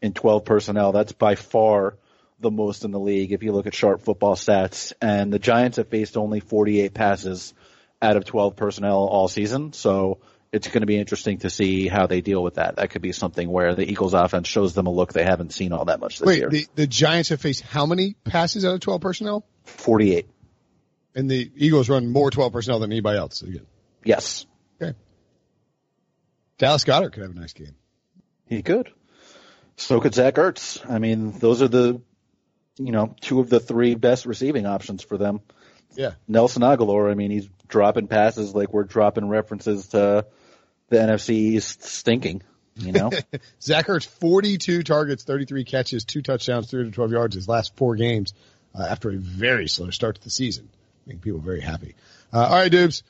[0.00, 0.92] in 12 personnel.
[0.92, 1.96] That's by far
[2.40, 4.92] the most in the league if you look at sharp football stats.
[5.00, 7.54] And the Giants have faced only 48 passes
[8.00, 9.72] out of 12 personnel all season.
[9.72, 10.18] So
[10.56, 12.76] it's going to be interesting to see how they deal with that.
[12.76, 15.72] That could be something where the Eagles offense shows them a look they haven't seen
[15.72, 16.48] all that much this Wait, year.
[16.48, 19.46] The, the Giants have faced how many passes out of 12 personnel?
[19.64, 20.26] 48.
[21.14, 23.42] And the Eagles run more 12 personnel than anybody else.
[23.42, 23.66] Again.
[24.04, 24.46] Yes.
[24.82, 24.96] Okay.
[26.58, 27.76] Dallas Goedert could have a nice game.
[28.46, 28.90] He could.
[29.76, 30.88] So could Zach Ertz.
[30.90, 32.00] I mean, those are the,
[32.78, 35.40] you know, two of the three best receiving options for them.
[35.94, 36.12] Yeah.
[36.26, 40.26] Nelson Agholor, I mean, he's dropping passes like we're dropping references to
[40.88, 42.42] the NFC East stinking.
[42.78, 43.10] You know,
[43.62, 48.34] Zach Ertz, 42 targets, 33 catches, two touchdowns, 312 yards his last four games
[48.78, 50.68] uh, after a very slow start to the season.
[51.06, 51.94] Making people very happy.
[52.32, 53.02] Uh, all right, dudes.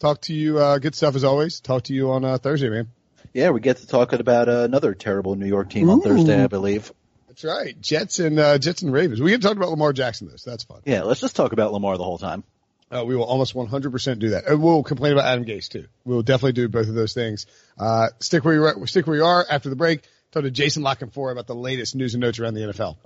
[0.00, 0.58] Talk to you.
[0.58, 1.60] Uh, good stuff as always.
[1.60, 2.88] Talk to you on uh, Thursday, man.
[3.32, 5.92] Yeah, we get to talk about uh, another terrible New York team Ooh.
[5.92, 6.92] on Thursday, I believe.
[7.28, 7.80] That's right.
[7.80, 9.20] Jets and uh, Jets and Ravens.
[9.20, 10.80] We get to talk about Lamar Jackson though, so that's fun.
[10.84, 12.44] Yeah, let's just talk about Lamar the whole time.
[12.90, 14.46] Uh, we will almost 100% do that.
[14.46, 15.86] And we'll complain about Adam Gase too.
[16.04, 17.46] We'll definitely do both of those things.
[17.78, 20.02] Uh, stick where you are, stick where you are after the break.
[20.30, 22.96] Talk to Jason La Canfora about the latest news and notes around the NFL.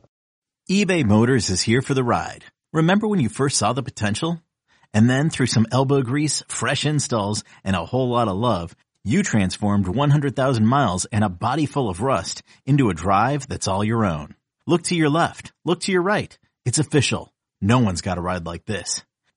[0.70, 2.44] eBay Motors is here for the ride.
[2.72, 4.42] Remember when you first saw the potential?
[4.92, 9.22] And then through some elbow grease, fresh installs, and a whole lot of love, you
[9.22, 14.04] transformed 100,000 miles and a body full of rust into a drive that's all your
[14.04, 14.34] own.
[14.66, 15.52] Look to your left.
[15.64, 16.36] Look to your right.
[16.64, 17.32] It's official.
[17.62, 19.02] No one's got a ride like this.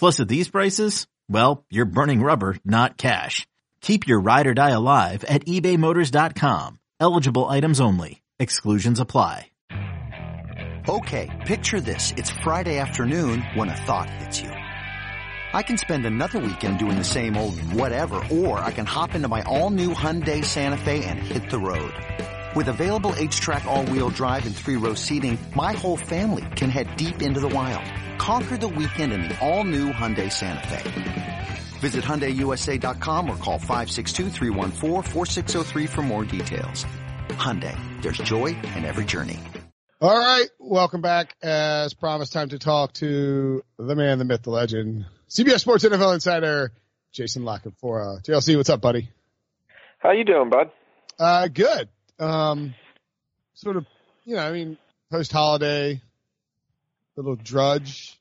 [0.00, 3.46] Plus at these prices, well, you're burning rubber, not cash.
[3.82, 6.78] Keep your ride or die alive at ebaymotors.com.
[6.98, 8.22] Eligible items only.
[8.38, 9.50] Exclusions apply.
[10.88, 12.14] Okay, picture this.
[12.16, 14.48] It's Friday afternoon when a thought hits you.
[14.48, 19.28] I can spend another weekend doing the same old whatever, or I can hop into
[19.28, 21.92] my all-new Hyundai Santa Fe and hit the road.
[22.54, 27.38] With available H-Track all-wheel drive and three-row seating, my whole family can head deep into
[27.38, 27.84] the wild.
[28.18, 31.48] Conquer the weekend in the all-new Hyundai Santa Fe.
[31.78, 34.30] Visit HyundaiUSA.com or call 562
[35.86, 36.84] for more details.
[37.28, 39.38] Hyundai, there's joy in every journey.
[40.00, 41.36] All right, welcome back.
[41.42, 46.14] As promised, time to talk to the man, the myth, the legend, CBS Sports NFL
[46.14, 46.72] insider,
[47.12, 48.20] Jason La Canfora.
[48.24, 49.08] JLC, what's up, buddy?
[49.98, 50.70] How you doing, bud?
[51.18, 51.88] Uh, good.
[52.20, 52.74] Um,
[53.54, 53.86] sort of,
[54.24, 54.76] you know, I mean,
[55.10, 56.00] post holiday,
[57.16, 58.18] little drudge,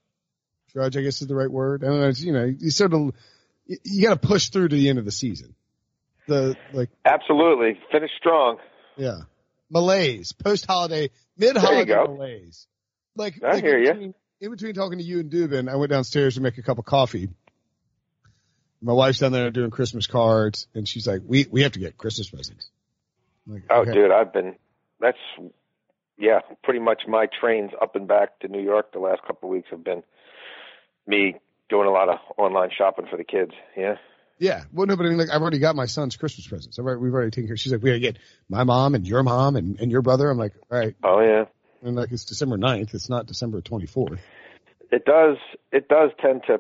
[0.74, 1.84] drudge, I guess is the right word.
[1.84, 2.08] I don't know.
[2.08, 3.12] It's, you know, you sort of,
[3.66, 5.54] you, you got to push through to the end of the season.
[6.28, 8.58] The like, Absolutely, finish strong.
[8.96, 9.18] yeah,
[9.70, 12.68] malaise, post holiday, mid holiday malaise.
[13.16, 15.92] Like, I like hear in between, in between talking to you and Dubin, I went
[15.92, 17.30] downstairs to make a cup of coffee.
[18.82, 21.98] My wife's down there doing Christmas cards, and she's like, "We we have to get
[21.98, 22.70] Christmas presents."
[23.50, 23.92] Like, Oh, okay.
[23.94, 24.56] dude, I've been.
[25.02, 25.18] That's
[26.18, 29.54] yeah, pretty much my trains up and back to New York the last couple of
[29.54, 30.04] weeks have been
[31.08, 31.36] me
[31.70, 33.52] doing a lot of online shopping for the kids.
[33.78, 33.96] Yeah.
[34.38, 34.64] Yeah.
[34.74, 36.78] Well, no, but I mean, like, I've already got my son's Christmas presents.
[36.80, 37.58] I've already, we've already taken care.
[37.58, 38.18] She's like, we gotta get
[38.50, 40.30] my mom and your mom and, and your brother.
[40.30, 40.96] I'm like, all right.
[41.04, 41.46] Oh yeah.
[41.82, 42.94] And like, it's December 9th.
[42.94, 44.20] It's not December 24th.
[44.92, 45.38] It does.
[45.72, 46.60] It does tend to.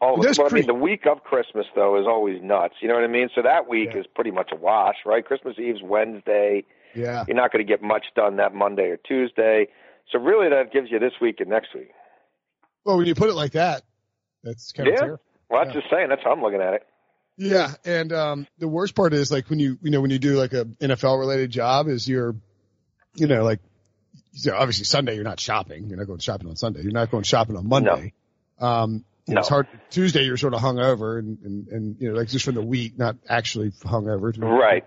[0.00, 2.74] All It of does well, I mean, the week of Christmas though is always nuts.
[2.80, 3.28] You know what I mean?
[3.34, 4.00] So that week Yeah.
[4.00, 5.24] is pretty much a wash, right?
[5.24, 6.64] Christmas Eve's Wednesday.
[6.94, 7.24] Yeah.
[7.26, 9.66] You're not going to get much done that Monday or Tuesday.
[10.12, 11.90] So really, that gives you this week and next week.
[12.84, 13.82] Well, when you put it like that,
[14.44, 14.92] that's kind Yeah.
[14.94, 15.20] of terrible.
[15.50, 16.08] Well, that's just saying.
[16.10, 16.86] That's how I'm looking at it.
[17.36, 17.72] Yeah.
[17.84, 20.52] And, um, the worst part is like when you, you know, when you do like
[20.52, 22.34] a NFL related job is you're,
[23.14, 23.60] you know, like,
[24.32, 25.88] so obviously Sunday you're not shopping.
[25.88, 26.82] You're not going shopping on Sunday.
[26.82, 28.12] You're not going shopping on Monday.
[28.60, 29.40] Um, you No.
[29.40, 29.66] it's hard.
[29.90, 32.98] Tuesday you're sort of hungover and, and, and, you know, like just from the week,
[32.98, 34.36] not actually hungover.
[34.42, 34.84] Right.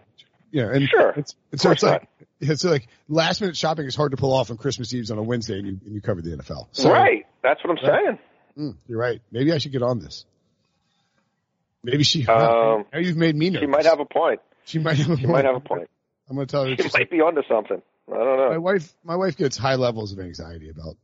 [0.51, 1.13] Yeah, and Sure.
[1.15, 2.07] It's, and so it's like
[2.41, 5.23] it's like last minute shopping is hard to pull off on Christmas Eve's on a
[5.23, 6.67] Wednesday, and you and you cover the NFL.
[6.71, 7.25] So, right.
[7.43, 8.19] That's what I'm saying.
[8.57, 9.21] mm, you're right.
[9.31, 10.25] Maybe I should get on this.
[11.83, 12.25] Maybe she.
[12.27, 13.61] Um, now you've made me nervous.
[13.65, 14.39] She might have a point.
[14.65, 15.31] She might have a She point.
[15.33, 15.89] might have a point.
[16.29, 16.75] I'm going to tell her.
[16.75, 17.81] She might like, be onto something.
[18.11, 18.49] I don't know.
[18.51, 18.93] my wife.
[19.03, 20.95] My wife gets high levels of anxiety about.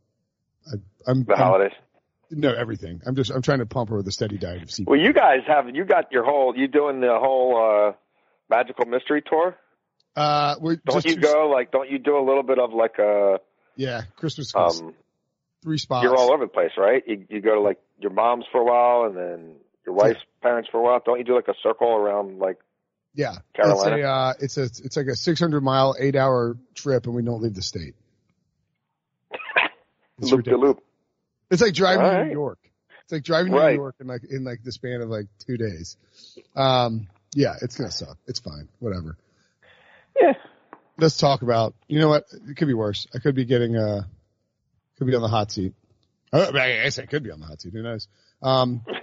[0.67, 0.75] I,
[1.09, 1.71] I'm, The I'm holidays.
[2.31, 3.01] No everything.
[3.05, 3.31] I'm just.
[3.31, 4.87] I'm trying to pump her with a steady diet of CBD.
[4.87, 7.93] Well, you guys have you got your whole you doing the whole uh
[8.49, 9.55] magical mystery tour?
[10.15, 12.97] Uh, we're Don't just you go like don't you do a little bit of like
[12.99, 13.39] a
[13.75, 14.51] Yeah, Christmas.
[14.55, 14.93] um
[15.63, 16.03] three spots.
[16.03, 17.03] you're all over the place, right?
[17.05, 20.69] You you go to like your mom's for a while and then your wife's parents
[20.71, 21.01] for a while.
[21.05, 22.57] Don't you do like a circle around like
[23.13, 23.95] Yeah, Carolina?
[23.95, 27.21] It's a, uh, it's a, it's like a 600 mile, eight hour trip, and we
[27.21, 27.93] don't leave the state.
[30.19, 30.67] Loop de ridiculous.
[30.67, 30.83] loop?
[31.49, 32.25] It's like driving All to.
[32.25, 32.59] New York.
[33.03, 33.71] It's like driving to Right.
[33.71, 35.97] New York in like in like the span of like two days.
[36.55, 38.17] Um, yeah, it's gonna suck.
[38.27, 38.67] It's fine.
[38.79, 39.17] Whatever.
[40.19, 40.33] Yeah.
[40.97, 41.73] Let's talk about.
[41.87, 42.25] You know what?
[42.49, 43.07] It could be worse.
[43.13, 44.01] I could be getting uh,
[44.97, 45.73] could be on the hot seat.
[46.33, 46.51] Oh, I
[46.83, 47.71] guess I could be on the hot seat.
[47.73, 48.07] Who knows?
[48.41, 48.81] Um,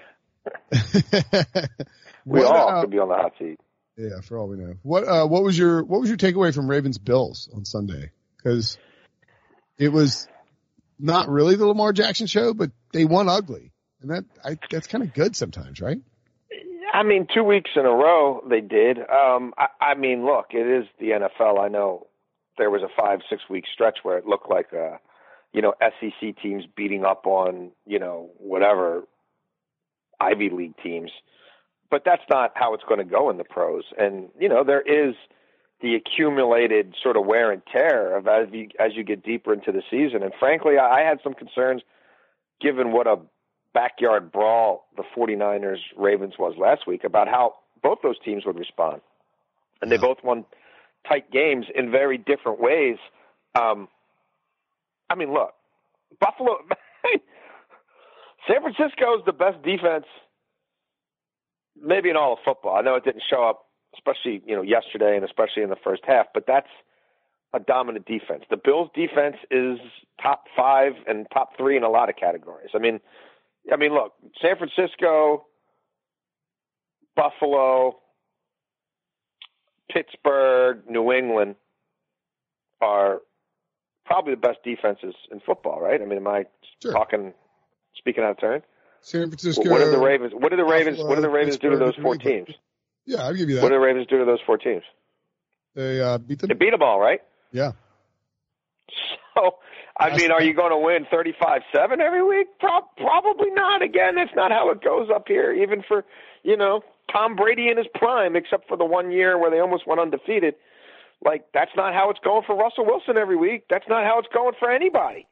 [2.27, 3.61] We what, all uh, could be on the hot seat.
[3.97, 4.75] Yeah, for all we know.
[4.83, 8.11] What uh what was your what was your takeaway from Ravens Bills on Sunday?
[8.43, 8.77] Cuz
[9.79, 10.27] it was
[10.99, 13.73] not really the Lamar Jackson show, but they won ugly.
[14.01, 15.99] And that I that's kind of good sometimes, right?
[16.93, 18.99] I mean, two weeks in a row they did.
[18.99, 21.59] Um, I, I mean, look, it is the NFL.
[21.59, 22.07] I know
[22.57, 24.99] there was a five, six week stretch where it looked like, uh,
[25.53, 29.03] you know, SEC teams beating up on, you know, whatever
[30.21, 31.11] Ivy League teams.
[31.91, 33.85] But that's not how it's going to go in the pros.
[33.99, 35.15] And, you know, there is
[35.85, 39.71] the accumulated sort of wear and tear of as you, as you get deeper into
[39.71, 40.23] the season.
[40.23, 41.83] And frankly, I, I had some concerns
[42.59, 43.17] given what a
[43.75, 49.03] backyard brawl the 49ers Ravens was last week about how both those teams would respond.
[49.83, 50.47] And they both won
[51.07, 52.97] tight games in very different ways.
[53.55, 53.89] Um,
[55.11, 55.53] I mean, look,
[56.19, 56.57] Buffalo,
[58.49, 60.07] San Francisco is the best defense,
[61.79, 62.75] maybe in all of football.
[62.75, 63.64] I know it didn't show up,
[63.95, 66.69] especially you know yesterday and especially in the first half, but that's
[67.53, 68.45] a dominant defense.
[68.51, 69.79] The Bills' defense is
[70.21, 72.71] top five and top three in a lot of categories.
[72.75, 73.01] I mean,
[73.73, 75.47] I mean, look, San Francisco,
[77.15, 78.01] Buffalo,
[79.91, 81.55] Pittsburgh, New England
[82.81, 83.21] are
[84.05, 86.01] probably the best defenses in football, right?
[86.01, 86.47] I mean, am I
[86.83, 86.93] Sure.
[86.93, 87.33] talking,
[87.95, 88.63] speaking out of turn?
[89.01, 89.69] San Francisco.
[89.71, 90.33] What do the Ravens?
[90.35, 90.97] What do the Ravens?
[90.97, 92.49] Buffalo, What do the Ravens do to those four teams?
[93.07, 93.63] Yeah, I'll give you that.
[93.63, 94.83] What do the Ravens do to those four teams?
[95.75, 96.49] They uh, beat them.
[96.49, 97.21] They beat them all, right?
[97.53, 97.73] Yeah.
[99.35, 99.57] So,
[99.99, 102.47] I That's mean, are you going to win 35-7 every week?
[102.61, 103.83] Pro- probably not.
[103.83, 106.05] Again, that's not how it goes up here, even for,
[106.43, 106.83] you know,
[107.13, 110.55] Tom Brady in his prime, except for the one year where they almost went undefeated.
[111.25, 113.65] Like, that's not how it's going for Russell Wilson every week.
[113.69, 115.27] That's not how it's going for anybody.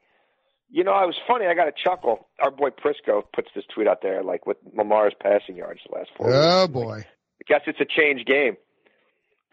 [0.69, 1.45] You know, I was funny.
[1.45, 2.27] I got a chuckle.
[2.41, 6.09] Our boy Prisco puts this tweet out there, like with Lamar's passing yards the last
[6.17, 6.33] four.
[6.33, 6.73] Oh weeks.
[6.73, 7.05] boy.
[7.41, 8.57] I guess it's a change game.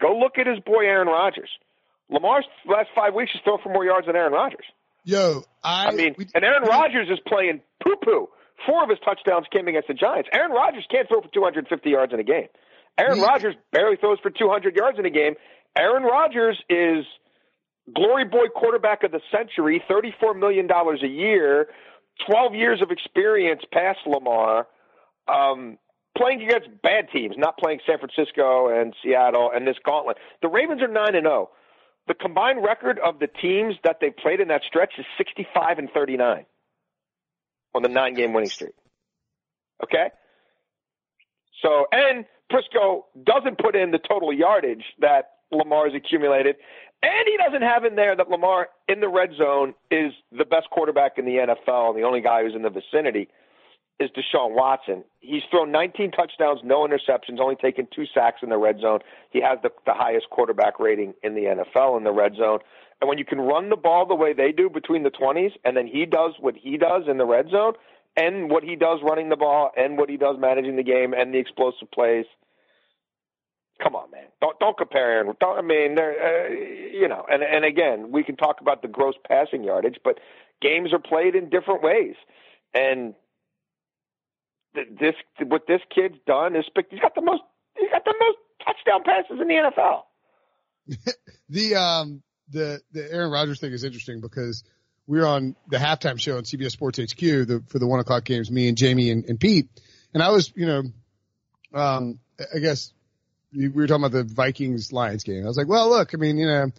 [0.01, 1.49] Go look at his boy Aaron Rodgers.
[2.09, 4.65] Lamar's last five weeks has thrown for more yards than Aaron Rodgers.
[5.03, 8.27] Yo, I, I mean, we- and Aaron Rodgers is playing poo poo.
[8.67, 10.29] Four of his touchdowns came against the Giants.
[10.33, 12.47] Aaron Rodgers can't throw for 250 yards in a game.
[12.97, 15.35] Aaron We- Rodgers barely throws for 200 yards in a game.
[15.75, 17.05] Aaron Rodgers is
[17.93, 21.69] glory boy quarterback of the century, $34 million a year,
[22.29, 24.67] 12 years of experience past Lamar,
[25.27, 25.77] um,
[26.17, 30.17] playing against bad teams, not playing San Francisco and Seattle and this gauntlet.
[30.41, 31.49] The Ravens are 9 and 0.
[32.07, 35.89] The combined record of the teams that they played in that stretch is 65 and
[35.93, 36.45] 39
[37.73, 38.73] on the nine game winning streak.
[39.83, 40.09] Okay?
[41.61, 46.55] So, and Prisco doesn't put in the total yardage that Lamar's accumulated,
[47.03, 50.69] and he doesn't have in there that Lamar in the red zone is the best
[50.69, 53.29] quarterback in the NFL, and the only guy who's in the vicinity
[53.99, 55.03] is Deshaun Watson.
[55.19, 58.99] He's thrown 19 touchdowns, no interceptions, only taken two sacks in the red zone.
[59.29, 62.59] He has the, the highest quarterback rating in the NFL in the red zone.
[62.99, 65.75] And when you can run the ball the way they do between the 20s, and
[65.75, 67.73] then he does what he does in the red zone,
[68.15, 71.33] and what he does running the ball, and what he does managing the game, and
[71.33, 72.25] the explosive plays.
[73.81, 74.25] Come on, man!
[74.41, 75.33] Don't don't compare Aaron.
[75.39, 76.49] Don't, I mean, uh,
[76.93, 80.19] you know, and and again, we can talk about the gross passing yardage, but
[80.61, 82.15] games are played in different ways,
[82.75, 83.15] and
[84.73, 85.15] this
[85.47, 87.41] what this kid's done is he's got the most
[87.77, 91.13] he's got the most touchdown passes in the NFL.
[91.49, 94.63] the um the the Aaron Rodgers thing is interesting because
[95.07, 98.23] we were on the halftime show on CBS Sports HQ the, for the one o'clock
[98.23, 99.69] games, me and Jamie and, and Pete,
[100.13, 100.83] and I was you know,
[101.73, 102.93] um I guess
[103.53, 105.43] we were talking about the Vikings Lions game.
[105.43, 106.71] I was like, well, look, I mean, you know,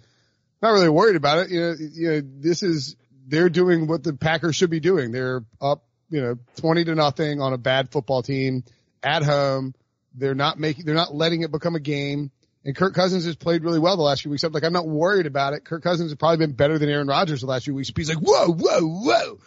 [0.62, 1.50] not really worried about it.
[1.50, 5.12] You know, you know, this is they're doing what the Packers should be doing.
[5.12, 8.62] They're up, you know, twenty to nothing on a bad football team
[9.02, 9.74] at home.
[10.14, 12.30] They're not making, they're not letting it become a game.
[12.64, 14.44] And Kirk Cousins has played really well the last few weeks.
[14.44, 15.64] I'm like, I'm not worried about it.
[15.64, 17.90] Kirk Cousins has probably been better than Aaron Rodgers the last few weeks.
[17.96, 19.38] He's like, whoa, whoa, whoa.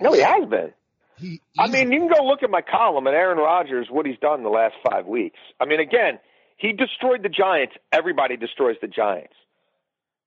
[0.00, 0.72] No, he has been.
[1.18, 4.18] He, I mean, you can go look at my column and Aaron Rodgers, what he's
[4.18, 5.38] done the last five weeks.
[5.60, 6.18] I mean, again,
[6.56, 7.74] he destroyed the Giants.
[7.92, 9.34] Everybody destroys the Giants.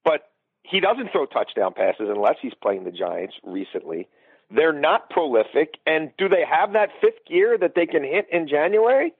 [0.06, 0.22] But
[0.64, 4.08] he doesn't throw touchdown passes unless he's playing the Giants recently.
[4.52, 5.76] They're not prolific.
[5.86, 9.14] And do they have that fifth gear that they can hit in January?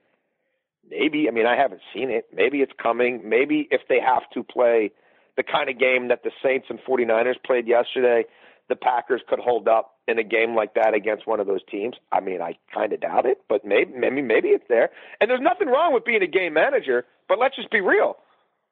[0.88, 1.28] Maybe.
[1.28, 2.26] I mean, I haven't seen it.
[2.34, 3.28] Maybe it's coming.
[3.28, 4.90] Maybe if they have to play
[5.36, 8.24] the kind of game that the Saints and 49ers played yesterday,
[8.68, 11.94] the Packers could hold up in a game like that against one of those teams.
[12.10, 14.90] I mean, I kind of doubt it, but maybe, maybe, maybe it's there.
[15.20, 18.16] And there's nothing wrong with being a game manager, but let's just be real.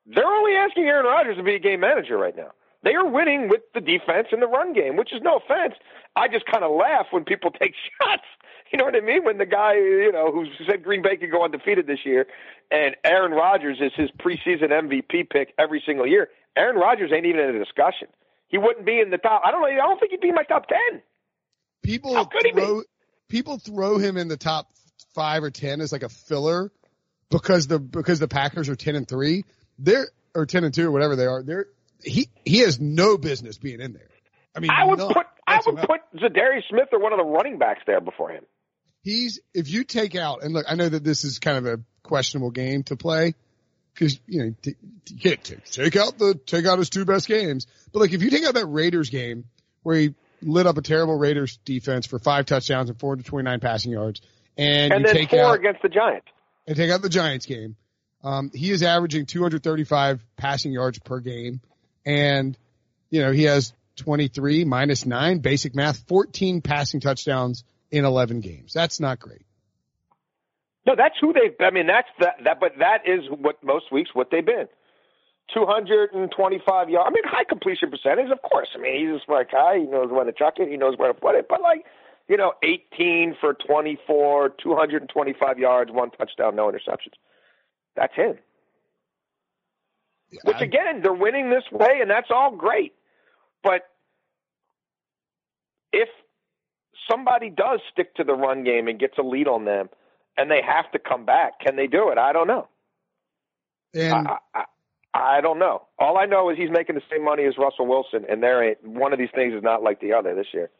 [0.06, 2.50] They're only asking Aaron Rodgers to be a game manager right now.
[2.82, 5.74] They are winning with the defense and the run game, which is no offense.
[6.14, 8.22] I just kind of laugh when people take shots.
[8.72, 9.24] You know what I mean?
[9.24, 12.26] When the guy, you know, who said Green Bay could go undefeated this year,
[12.70, 16.28] and Aaron Rodgers is his preseason MVP pick every single year.
[16.56, 18.08] Aaron Rodgers ain't even in the discussion.
[18.48, 19.42] He wouldn't be in the top.
[19.44, 19.68] I don't know.
[19.68, 21.02] I don't think he'd be in my top ten.
[21.82, 22.82] people How could he be?
[23.28, 24.68] people throw him in the top
[25.14, 26.70] five or 10 as like a filler
[27.30, 29.44] because the, because the Packers are 10 and three.
[29.78, 31.42] They're, or 10 and two or whatever they are.
[31.42, 31.66] They're,
[32.02, 34.08] he, he has no business being in there.
[34.56, 37.58] I mean, I would put I would put Za'Darius Smith or one of the running
[37.58, 38.44] backs there before him.
[39.02, 41.80] he's if you take out and look, I know that this is kind of a
[42.02, 43.34] questionable game to play
[43.94, 47.04] because you know t- t- you can't t- take out the take out his two
[47.04, 49.44] best games, but like if you take out that Raiders game
[49.82, 54.20] where he lit up a terrible Raiders defense for five touchdowns and 429 passing yards,
[54.56, 56.26] and, And you then take four out against the Giants.
[56.66, 57.76] and take out the Giants game,
[58.22, 61.60] um, he is averaging 235 passing yards per game,
[62.08, 62.56] and
[63.10, 68.72] you know he has 23 minus nine basic math, 14 passing touchdowns in 11 games.
[68.72, 69.42] That's not great.
[70.86, 71.54] No, that's who they've.
[71.60, 72.36] I mean, that's that.
[72.44, 74.68] That, but that is what most weeks what they've been.
[75.52, 77.06] Two hundred and twenty-five yards.
[77.06, 78.68] I mean, high completion percentage, of course.
[78.74, 79.80] I mean, he's a smart guy.
[79.80, 80.70] He knows when to chuck it.
[80.70, 81.44] He knows where to put it.
[81.46, 81.84] But like,
[82.26, 87.16] you know, 18 for 24, 225 yards, one touchdown, no interceptions.
[87.94, 88.38] That's him.
[90.44, 92.92] Which again, they're winning this way, and that's all great.
[93.62, 93.82] But
[95.92, 96.08] if
[97.10, 99.88] somebody does stick to the run game and gets a lead on them,
[100.36, 102.18] and they have to come back, can they do it?
[102.18, 102.68] I don't know.
[104.12, 104.64] and I, I,
[105.14, 105.82] I don't know.
[105.98, 108.84] All I know is he's making the same money as Russell Wilson, and there ain't
[108.86, 110.70] one of these things is not like the other this year.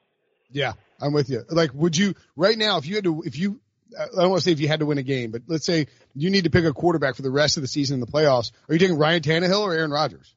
[0.51, 1.43] yeah, I'm with you.
[1.51, 3.61] Like, would you right now if you had to if you
[3.99, 5.87] I don't want to say if you had to win a game, but let's say
[6.15, 8.51] you need to pick a quarterback for the rest of the season in the playoffs.
[8.69, 10.35] Are you taking Ryan Tannehill or Aaron Rodgers?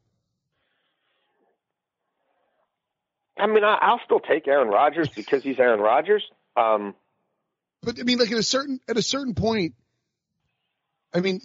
[3.38, 6.24] I mean, I, I'll still take Aaron Rodgers because he's Aaron Rodgers.
[6.56, 6.96] Um,
[7.82, 9.74] But I mean, like at a certain at a certain point,
[11.14, 11.42] I mean,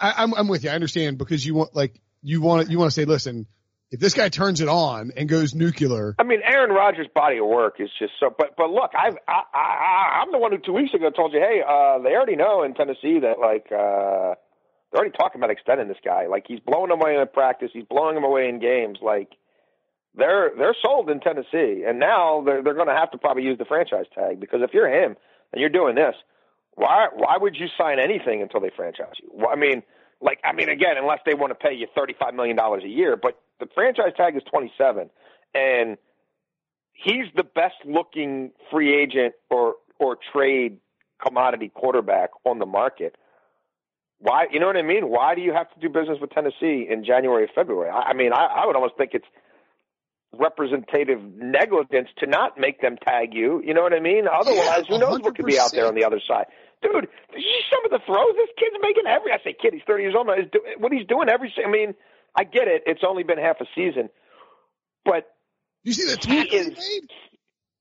[0.00, 0.70] I, I'm I'm with you.
[0.70, 3.46] I understand because you want like you want you want to say, listen,
[3.90, 7.46] if this guy turns it on and goes nuclear, I mean, Aaron Rodgers' body of
[7.46, 8.34] work is just so.
[8.36, 11.40] But but look, I've I, I I'm the one who two weeks ago told you,
[11.40, 14.34] hey, uh, they already know in Tennessee that like uh,
[14.90, 16.26] they're already talking about extending this guy.
[16.26, 18.98] Like he's blowing them away in practice, he's blowing them away in games.
[19.02, 19.28] Like
[20.16, 23.58] they're they're sold in Tennessee, and now they're they're going to have to probably use
[23.58, 25.16] the franchise tag because if you're him
[25.52, 26.14] and you're doing this,
[26.74, 29.30] why why would you sign anything until they franchise you?
[29.32, 29.82] Well, I mean,
[30.20, 32.88] like I mean, again, unless they want to pay you thirty five million dollars a
[32.88, 35.10] year, but the franchise tag is twenty seven,
[35.54, 35.96] and
[36.92, 40.78] he's the best looking free agent or or trade
[41.22, 43.16] commodity quarterback on the market.
[44.18, 45.08] Why, you know what I mean?
[45.10, 47.90] Why do you have to do business with Tennessee in January or February?
[47.90, 49.26] I, I mean, I, I would almost think it's
[50.38, 53.62] representative negligence to not make them tag you.
[53.64, 54.26] You know what I mean?
[54.26, 56.46] Otherwise, who knows what could be out there on the other side?
[56.82, 59.32] Dude, did you see some of the throws this kid's making every?
[59.32, 60.26] I say kid, he's 30 years old.
[60.26, 60.36] now.
[60.78, 61.52] What he's doing every.
[61.64, 61.94] I mean,
[62.36, 62.82] I get it.
[62.86, 64.10] It's only been half a season,
[65.04, 65.30] but
[65.82, 67.10] you see that He tackle he is- made?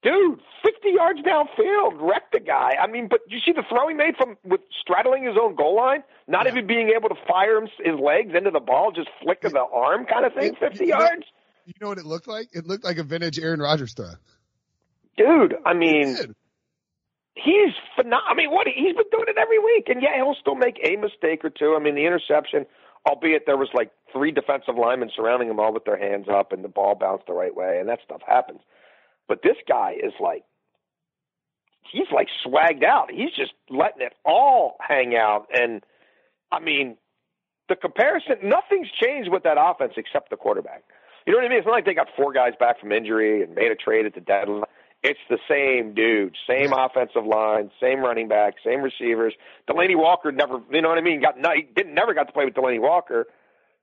[0.04, 2.72] dude, 50 yards downfield, wrecked the guy.
[2.82, 5.76] I mean, but you see the throw he made from with straddling his own goal
[5.78, 9.44] line, not even being able to fire him, his legs into the ball, just flick
[9.46, 11.26] of the arm kind of thing, It- 50 you know- yards.
[11.66, 12.50] You know what it looked like?
[12.54, 14.12] It looked like a vintage Aaron Rodgers throw.
[15.16, 16.18] Dude, I mean,
[17.36, 18.28] he's phenomenal.
[18.30, 20.98] I mean, what he's been doing it every week, and yeah, he'll still make a
[20.98, 21.76] mistake or two.
[21.76, 22.66] I mean, the interception,
[23.08, 26.64] albeit there was like three defensive linemen surrounding him all with their hands up, and
[26.64, 28.60] the ball bounced the right way, and that stuff happens.
[29.28, 30.44] But this guy is like,
[31.92, 33.12] he's like swagged out.
[33.12, 35.84] He's just letting it all hang out, and
[36.52, 36.98] I mean,
[37.70, 40.84] the comparison, nothing's changed with that offense except the quarterback.
[41.26, 41.60] You know what I mean?
[41.60, 44.14] It's not like they got four guys back from injury and made a trade at
[44.14, 44.64] the deadline.
[45.04, 49.34] It's the same dude, same offensive line, same running back, same receivers.
[49.68, 51.22] Delaney Walker never, you know what I mean?
[51.22, 53.28] Got night, didn't never got to play with Delaney Walker,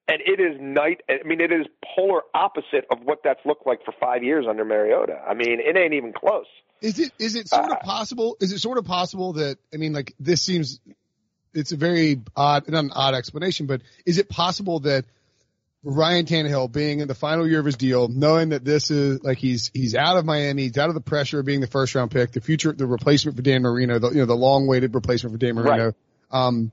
[0.09, 1.03] and it is night.
[1.11, 4.65] I mean, it is polar opposite of what that's looked like for five years under
[4.65, 5.21] Mariota.
[5.29, 6.47] I mean, it ain't even close.
[6.81, 8.39] Is it is it sort of Uh, possible?
[8.41, 10.81] Is it sort of possible that I mean, like this seems
[11.53, 15.05] it's a very odd, not an odd explanation, but is it possible that
[15.83, 19.39] Ryan Tannehill being in the final year of his deal, knowing that this is like
[19.39, 22.11] he's he's out of Miami, he's out of the pressure of being the first round
[22.11, 25.33] pick, the future, the replacement for Dan Marino, the you know the long waited replacement
[25.35, 25.85] for Dan Marino.
[25.87, 25.95] Right.
[26.31, 26.71] Um,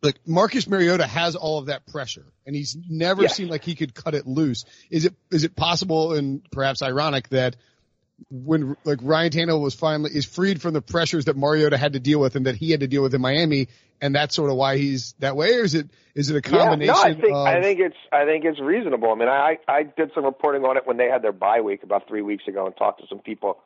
[0.00, 3.34] like Marcus Mariota has all of that pressure, and he's never Yes.
[3.36, 4.64] seemed like he could cut it loose.
[4.90, 7.56] Is it is it possible and perhaps ironic that
[8.30, 12.00] when like Ryan Tannehill was finally is freed from the pressures that Mariota had to
[12.00, 13.68] deal with and that he had to deal with in Miami,
[14.00, 16.94] and that's sort of why he's that way, or is it is it a combination
[16.94, 19.10] Yeah, no, I think of I think it's I think it's reasonable.
[19.12, 21.82] I mean, I I did some reporting on it when they had their bye week
[21.82, 23.58] about three weeks ago, and talked to some people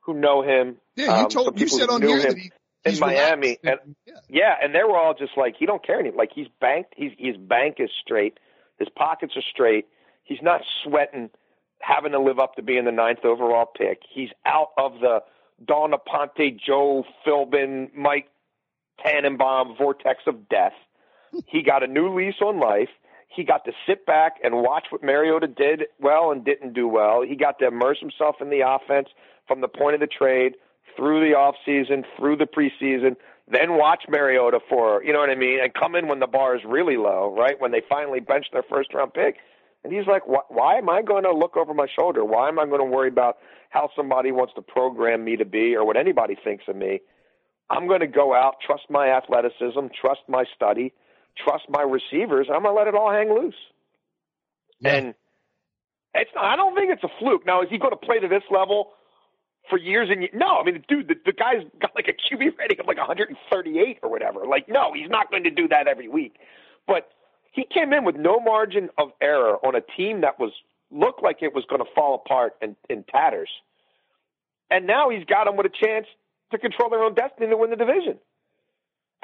[0.00, 0.76] who know him.
[0.96, 1.18] yeah?
[1.18, 2.50] You um, told you said on here that he,
[2.84, 3.84] in Miami, relaxed.
[3.84, 4.14] and yeah.
[4.28, 6.10] Yeah, and they were all just like, he don't care any.
[6.10, 6.94] Like he's banked.
[6.96, 8.38] He's his bank is straight.
[8.78, 9.86] His pockets are straight.
[10.24, 11.30] He's not sweating,
[11.80, 14.00] having to live up to being the ninth overall pick.
[14.12, 15.20] He's out of the
[15.64, 18.28] Dawn Aponte, Joe Philbin, Mike
[19.04, 20.72] Tannenbaum vortex of death.
[21.46, 22.88] He got a new lease on life.
[23.28, 27.20] He got to sit back and watch what Mariota did well and didn't do well.
[27.20, 29.08] He got to immerse himself in the offense
[29.46, 30.54] from the point of the trade
[30.96, 33.16] through the off season, through the preseason,
[33.50, 36.56] then watch Mariota for, you know what I mean, and come in when the bar
[36.56, 37.58] is really low, right?
[37.58, 39.36] When they finally bench their first round pick.
[39.84, 42.24] And he's like, why, why am I going to look over my shoulder?
[42.24, 43.38] Why am I going to worry about
[43.70, 47.00] how somebody wants to program me to be or what anybody thinks of me?
[47.70, 50.92] I'm going to go out, trust my athleticism, trust my study,
[51.36, 52.48] trust my receivers.
[52.52, 53.54] I'm going to let it all hang loose.
[54.80, 54.94] Yeah.
[54.94, 55.14] And
[56.14, 57.46] it's I don't think it's a fluke.
[57.46, 58.90] Now, is he going to play to this level
[59.68, 60.32] for years and years?
[60.34, 63.98] No, I mean, dude, the, the guy's got like a QB rating of like 138
[64.02, 64.46] or whatever.
[64.46, 66.36] Like, no, he's not going to do that every week.
[66.86, 67.10] But
[67.58, 70.52] he came in with no margin of error on a team that was
[70.92, 73.50] looked like it was going to fall apart in, in tatters.
[74.70, 76.06] And now he's got them with a chance
[76.52, 78.18] to control their own destiny to win the division.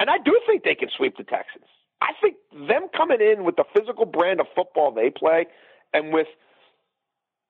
[0.01, 1.63] And I do think they can sweep the Texans.
[2.01, 2.35] I think
[2.67, 5.47] them coming in with the physical brand of football they play
[5.93, 6.27] and with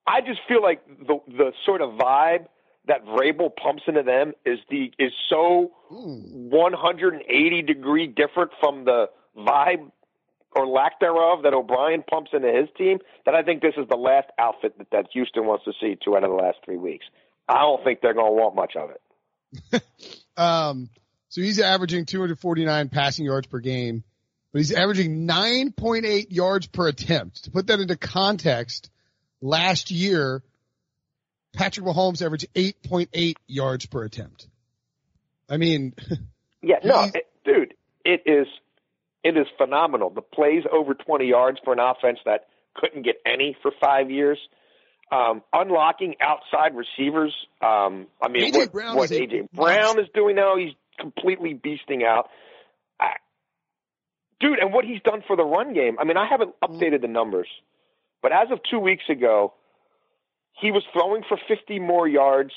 [0.05, 2.45] I just feel like the the sort of vibe
[2.85, 9.89] that Vrabel pumps into them is the is so 180 degree different from the vibe
[10.55, 13.97] or lack thereof that O'Brien pumps into his team that I think this is the
[13.97, 17.05] last outfit that, that Houston wants to see two out of the last three weeks.
[17.47, 19.83] I don't think they're going to want much of it.
[20.37, 20.89] um,
[21.29, 24.03] so he's averaging 249 passing yards per game,
[24.51, 27.43] but he's averaging 9.8 yards per attempt.
[27.43, 28.89] To put that into context,
[29.41, 30.41] last year,
[31.53, 34.47] Patrick Mahomes averaged 8.8 yards per attempt.
[35.49, 35.93] I mean,
[36.61, 38.47] yeah, no, it, dude, it is,
[39.25, 40.11] it is phenomenal.
[40.11, 42.45] The plays over 20 yards for an offense that
[42.75, 44.37] couldn't get any for five years.
[45.11, 47.33] Um, unlocking outside receivers.
[47.59, 52.05] Um, I mean, AJ what, Brown what AJ Brown is doing now, he's completely beasting
[52.05, 52.29] out.
[52.99, 53.13] I,
[54.39, 55.97] dude, and what he's done for the run game.
[55.99, 57.47] I mean, I haven't updated the numbers,
[58.21, 59.53] but as of two weeks ago,
[60.61, 62.51] he was throwing for 50 more yards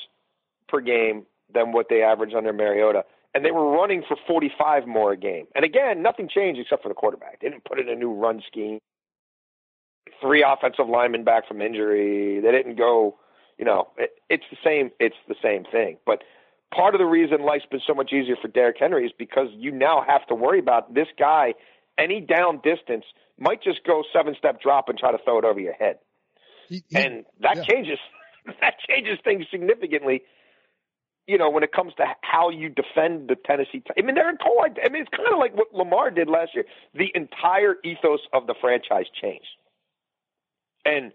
[0.68, 3.04] per game than what they averaged under Mariota.
[3.34, 5.46] And they were running for 45 more a game.
[5.54, 7.40] And again, nothing changed except for the quarterback.
[7.40, 8.78] They didn't put in a new run scheme.
[10.20, 12.40] Three offensive linemen back from injury.
[12.40, 13.16] They didn't go,
[13.58, 14.90] you know, it, it's the same.
[14.98, 15.98] It's the same thing.
[16.06, 16.24] But
[16.74, 19.70] part of the reason life's been so much easier for Derrick Henry is because you
[19.70, 21.54] now have to worry about this guy.
[21.98, 23.04] Any down distance
[23.38, 25.98] might just go seven step drop and try to throw it over your head.
[26.68, 27.62] he, he, and that yeah.
[27.64, 27.98] changes
[28.60, 30.22] that changes things significantly.
[31.28, 33.82] You know, when it comes to how you defend the Tennessee.
[33.96, 34.78] I mean, they're in cold.
[34.82, 36.64] I mean, it's kind of like what Lamar did last year.
[36.94, 39.46] The entire ethos of the franchise changed,
[40.84, 41.12] and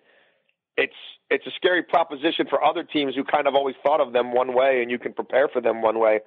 [0.78, 0.94] it's
[1.30, 4.54] it's a scary proposition for other teams who kind of always thought of them one
[4.54, 6.20] way, and you can prepare for them one way,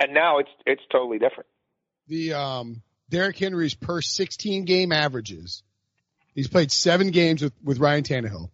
[0.00, 1.48] and now it's it's totally different.
[2.08, 5.62] the um Derrick Henry's per 16 game averages.
[6.34, 8.50] He's played seven games with, with Ryan Tannehill.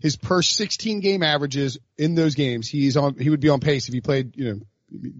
[0.00, 3.88] His per 16 game averages in those games, he's on, he would be on pace
[3.88, 4.60] if he played, you know,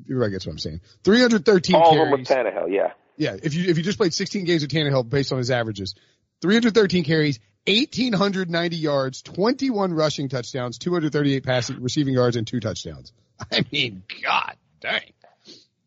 [0.09, 0.81] everybody gets what I'm saying.
[1.05, 2.11] 313 All of carries.
[2.29, 2.93] them with Tannehill, yeah.
[3.16, 5.95] Yeah, if you if you just played 16 games with Tannehill based on his averages,
[6.43, 13.12] 313 carries, 1,890 yards, 21 rushing touchdowns, 238 passing receiving yards, and two touchdowns.
[13.53, 15.01] I mean, God dang.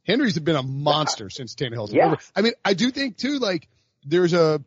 [0.06, 2.08] Henry's been a monster since Tannehill's Yeah.
[2.08, 2.18] over.
[2.36, 3.68] I mean, I do think too, like
[4.06, 4.62] there's a.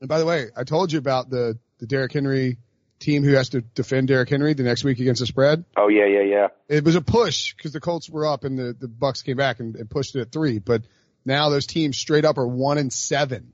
[0.00, 2.58] And by the way, I told you about the the Derrick Henry
[2.98, 5.64] team who has to defend Derrick Henry the next week against the spread.
[5.76, 6.48] Oh yeah, yeah, yeah.
[6.68, 9.60] It was a push because the Colts were up and the, the Bucs came back
[9.60, 10.58] and, and pushed it at three.
[10.58, 10.82] But
[11.24, 13.52] now those teams straight up are one and seven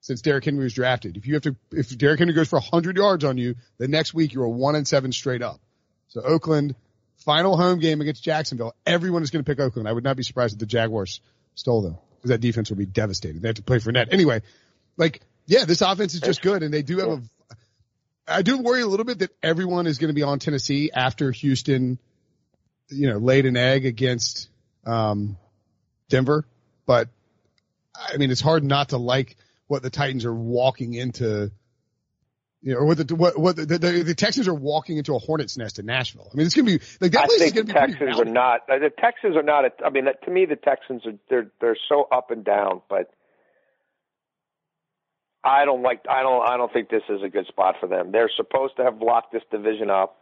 [0.00, 1.16] since Derrick Henry was drafted.
[1.16, 4.14] If you have to, if Derrick Henry goes for hundred yards on you, the next
[4.14, 5.60] week you're a one and seven straight up.
[6.08, 6.74] So Oakland,
[7.16, 8.74] final home game against Jacksonville.
[8.86, 9.88] Everyone is going to pick Oakland.
[9.88, 11.20] I would not be surprised if the Jaguars
[11.54, 13.42] stole them because that defense will be devastated.
[13.42, 14.42] They have to play for net anyway.
[14.96, 17.22] Like, yeah, this offense is just good and they do have a,
[18.28, 21.30] I do worry a little bit that everyone is going to be on Tennessee after
[21.30, 21.98] Houston,
[22.88, 24.48] you know, laid an egg against,
[24.84, 25.36] um,
[26.08, 26.46] Denver.
[26.86, 27.08] But
[27.94, 31.50] I mean, it's hard not to like what the Titans are walking into,
[32.62, 35.18] you know, or what the, what, what the, the, the Texans are walking into a
[35.18, 36.28] hornet's nest in Nashville.
[36.32, 37.86] I mean, it's going to be like that I place is think going the to
[37.86, 38.66] be Texans are not.
[38.66, 39.64] The Texans are not.
[39.64, 42.82] A, I mean, to me, the Texans are they're they're so up and down.
[42.88, 43.12] But
[45.46, 46.00] I don't like.
[46.10, 46.42] I don't.
[46.46, 48.10] I don't think this is a good spot for them.
[48.10, 50.16] They're supposed to have blocked this division up.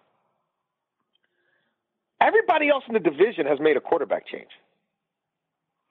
[2.20, 4.50] Everybody else in the division has made a quarterback change.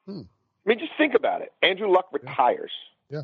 [0.07, 0.21] Hmm.
[0.65, 1.51] I mean, just think about it.
[1.61, 2.71] Andrew Luck retires.
[3.09, 3.21] Yeah.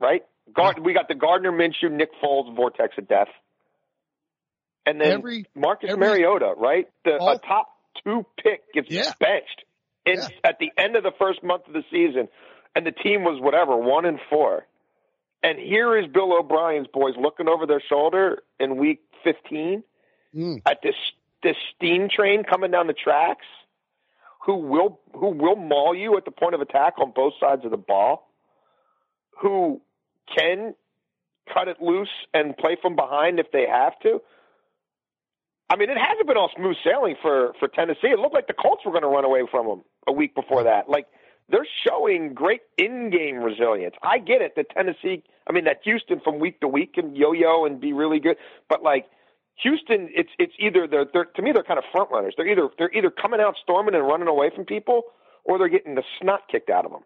[0.00, 0.22] Right.
[0.52, 3.28] Gard- We got the Gardner Minshew, Nick Foles vortex of death,
[4.84, 6.54] and then Every- Marcus every- Mariota.
[6.56, 6.88] Right.
[7.04, 7.68] The All- a top
[8.04, 9.12] two pick gets Yeah.
[9.18, 9.64] benched
[10.04, 10.28] in, Yeah.
[10.44, 12.28] at the end of the first month of the season,
[12.76, 14.66] and the team was whatever one and four.
[15.42, 19.82] And here is Bill O'Brien's boys looking over their shoulder in week fifteen
[20.34, 20.60] Mm.
[20.66, 20.94] at this
[21.42, 23.46] this steam train coming down the tracks,
[24.44, 27.70] who will who will maul you at the point of attack on both sides of
[27.70, 28.28] the ball,
[29.40, 29.80] who
[30.36, 30.74] can
[31.52, 34.20] cut it loose and play from behind if they have to.
[35.70, 38.08] I mean, it hasn't been all smooth sailing for for Tennessee.
[38.08, 40.64] It looked like the Colts were going to run away from them a week before
[40.64, 40.90] that.
[40.90, 41.06] Like
[41.48, 43.94] they're showing great in-game resilience.
[44.02, 47.64] I get it that Tennessee, I mean that Houston from week to week can yo-yo
[47.66, 48.36] and be really good,
[48.68, 49.06] but like
[49.62, 52.34] Houston, it's it's either they're, they're to me they're kind of front runners.
[52.36, 55.02] They're either they're either coming out storming and running away from people,
[55.44, 57.02] or they're getting the snot kicked out of them.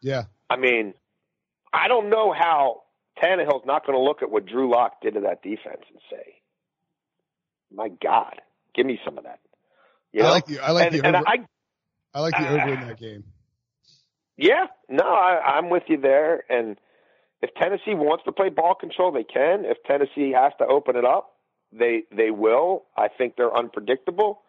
[0.00, 0.24] Yeah.
[0.50, 0.94] I mean,
[1.72, 2.82] I don't know how
[3.22, 6.40] Tannehill's not going to look at what Drew Lock did to that defense and say,
[7.72, 8.40] my God,
[8.74, 9.40] give me some of that.
[10.12, 10.58] You I like you.
[10.60, 11.20] I like and, the and I,
[12.14, 13.24] I like the over in that game.
[14.36, 16.44] yeah, no, I, I'm with you there.
[16.48, 16.76] And
[17.42, 19.64] if Tennessee wants to play ball control, they can.
[19.64, 21.34] If Tennessee has to open it up,
[21.72, 22.84] they they will.
[22.96, 24.42] I think they're unpredictable.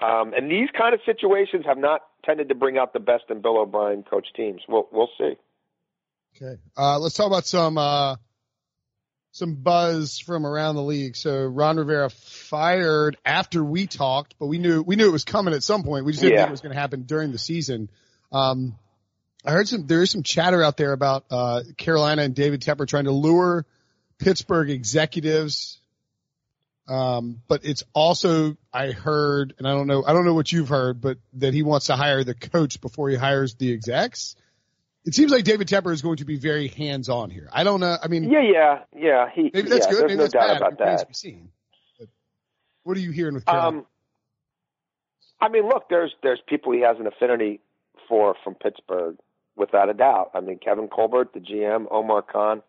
[0.00, 3.40] Um, and these kind of situations have not tended to bring out the best in
[3.40, 4.62] Bill O'Brien coach teams.
[4.68, 5.34] We'll we'll see.
[6.36, 6.60] Okay.
[6.76, 8.16] Uh, let's talk about some, uh,
[9.34, 11.16] some buzz from around the league.
[11.16, 15.54] So Ron Rivera fired after we talked, but we knew, we knew it was coming
[15.54, 16.04] at some point.
[16.04, 16.42] We just didn't Yeah.
[16.42, 17.90] think it was going to happen during the season.
[18.30, 18.78] Um,
[19.44, 22.86] I heard some, there is some chatter out there about, uh, Carolina and David Tepper
[22.86, 23.66] trying to lure
[24.18, 25.80] Pittsburgh executives.
[26.86, 30.68] Um, but it's also, I heard, and I don't know, I don't know what you've
[30.68, 34.36] heard, but that he wants to hire the coach before he hires the execs
[35.04, 37.48] it seems like David Tepper is going to be very hands on here.
[37.52, 37.96] I don't know.
[38.02, 39.26] I mean, Yeah, yeah, yeah.
[39.34, 40.00] He, maybe that's yeah, good.
[40.00, 40.56] There's Maybe no that's doubt bad.
[40.56, 40.78] about It
[41.08, 41.16] that.
[41.16, 41.50] seen.
[41.98, 42.08] But
[42.84, 43.78] what are you hearing with Carolina?
[43.78, 43.86] Um,
[45.40, 47.60] I mean, look, there's there's people he has an affinity
[48.08, 49.16] for from Pittsburgh,
[49.56, 50.30] without a doubt.
[50.34, 52.62] I mean, Kevin Colbert, the GM, Omar Khan,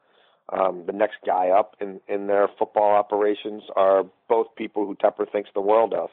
[0.52, 5.30] um, the next guy up in in their football operations are both people who Tepper
[5.32, 6.10] thinks the world of.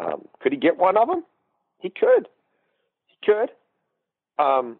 [0.00, 1.24] Um, could he get one of them?
[1.80, 2.28] He could.
[3.06, 3.50] He could.
[4.42, 4.78] Um,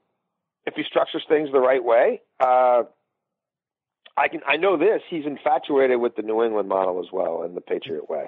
[0.66, 2.82] if he structures things the right way, uh,
[4.16, 4.40] I can.
[4.46, 5.02] I know this.
[5.08, 8.26] He's infatuated with the New England model as well and the Patriot way.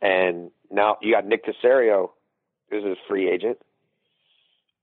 [0.00, 2.10] And now you got Nick Caserio,
[2.70, 3.58] who's a free agent.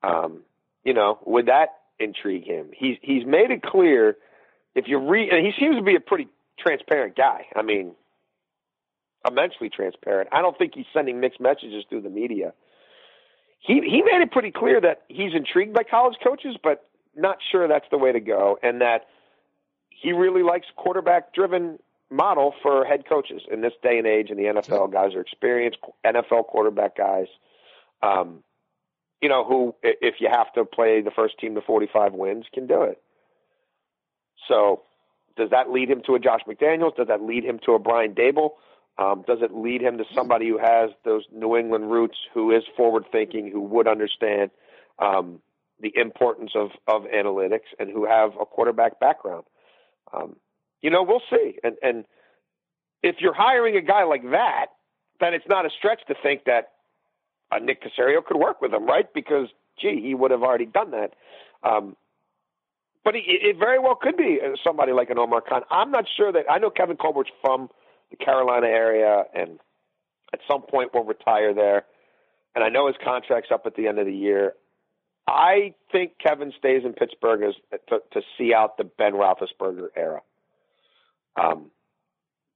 [0.02, 0.42] Um,
[0.84, 1.70] you know, would that
[2.00, 2.72] intrigue him?
[2.76, 4.18] He's he's made it clear.
[4.76, 6.28] If you read, and he seems to be a pretty
[6.60, 7.46] transparent guy.
[7.56, 7.94] I mean,
[9.26, 10.30] immensely transparent.
[10.32, 12.54] I don't think he's sending mixed messages through the media.
[13.64, 16.86] He he made it pretty clear that he's intrigued by college coaches, but
[17.16, 19.08] not sure that's the way to go, and that
[19.90, 21.80] he really likes quarterback driven
[22.12, 24.92] model for head coaches in this day and age in the NFL.
[24.92, 27.28] Guys are experienced NFL quarterback guys.
[28.02, 28.44] Um,
[29.22, 32.68] you know, who, if you have to play the first team to 45 wins, can
[32.68, 33.02] do it.
[34.50, 34.82] So,
[35.38, 36.98] does that lead him to a Josh McDaniels?
[36.98, 38.52] Does that lead him to a Brian Daboll?
[38.98, 42.64] Um, does it lead him to somebody who has those New England roots, who is
[42.78, 44.52] forward thinking, who would understand
[45.00, 45.40] um,
[45.80, 49.46] the importance of, of analytics, and who have a quarterback background?
[50.14, 50.36] Um,
[50.82, 51.58] you know, we'll see.
[51.64, 52.06] And, and
[53.02, 54.68] if you're hiring a guy like that,
[55.20, 56.74] then it's not a stretch to think that
[57.52, 59.12] uh, Nick Caserio could work with him, right?
[59.14, 59.48] Because
[59.80, 61.14] gee, he would have already done that.
[61.64, 61.96] Um,
[63.04, 65.62] but it, it very well could be uh, somebody like an Omar Khan.
[65.70, 67.70] I'm not sure that I know Kevin Colbert's from
[68.14, 69.60] the Carolina area, and
[70.34, 71.86] at some point will retire there.
[72.56, 74.54] And I know his contract's up at the end of the year.
[75.28, 80.22] I think Kevin stays in Pittsburgh as, to, to see out the Ben Roethlisberger era.
[81.42, 81.72] Um,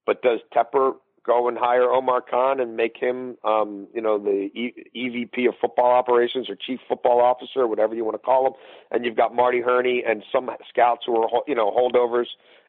[0.06, 0.94] but does Tepper
[1.26, 5.56] go and hire Omar Khan and make him, um, you know, the e- EVP of
[5.60, 8.54] football operations or chief football officer, whatever you want to call him?
[8.92, 12.28] And you've got Marty Hurney and some scouts who are, you know, holdovers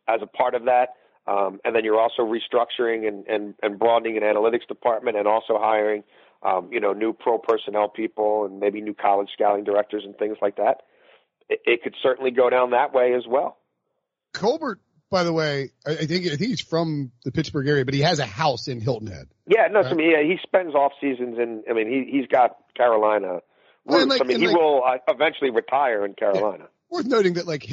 [0.08, 0.94] as a part of that.
[1.28, 5.58] Um, and then you're also restructuring and, and, and broadening an analytics department and also
[5.58, 6.02] hiring,
[6.42, 10.38] um, you know, new pro personnel people and maybe new college scouting directors and things
[10.40, 10.82] like that.
[11.50, 13.58] It, it could certainly go down that way as well.
[14.32, 17.92] Colbert, by the way, I, I think I think he's from the Pittsburgh area, but
[17.94, 19.28] he has a house in Hilton Head.
[19.46, 21.62] Yeah, no, so, I mean, yeah, he spends off seasons in.
[21.68, 23.40] I mean, he he's got Carolina
[23.86, 24.06] roots.
[24.06, 26.68] like- I mean, he like- will uh, eventually retire in Carolina.
[26.90, 27.66] Worth noting that like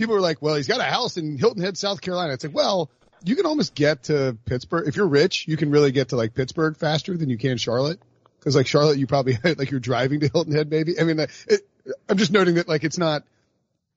[0.00, 2.32] people are like, well, he's got a house in Hilton Head, South Carolina.
[2.32, 2.90] It's like, well,
[3.24, 5.46] you can almost get to Pittsburgh if you're rich.
[5.46, 8.00] You can really get to like Pittsburgh faster than you can Charlotte.
[8.38, 10.98] Because like Charlotte, you probably like you're driving to Hilton Head, maybe.
[10.98, 11.60] I mean, it,
[12.08, 13.22] I'm just noting that like it's not.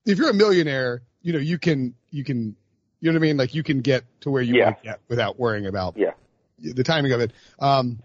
[0.05, 2.57] If you're a millionaire, you know you can you can
[2.99, 3.37] you know what I mean.
[3.37, 4.65] Like you can get to where you Yeah.
[4.65, 6.11] want to get without worrying about Yeah.
[6.59, 7.31] the timing of it.
[7.59, 7.99] Um,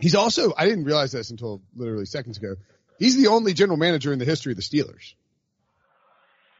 [0.00, 2.56] he's also I didn't realize this until literally seconds ago.
[2.98, 5.12] He's the only general manager in the history of the Steelers.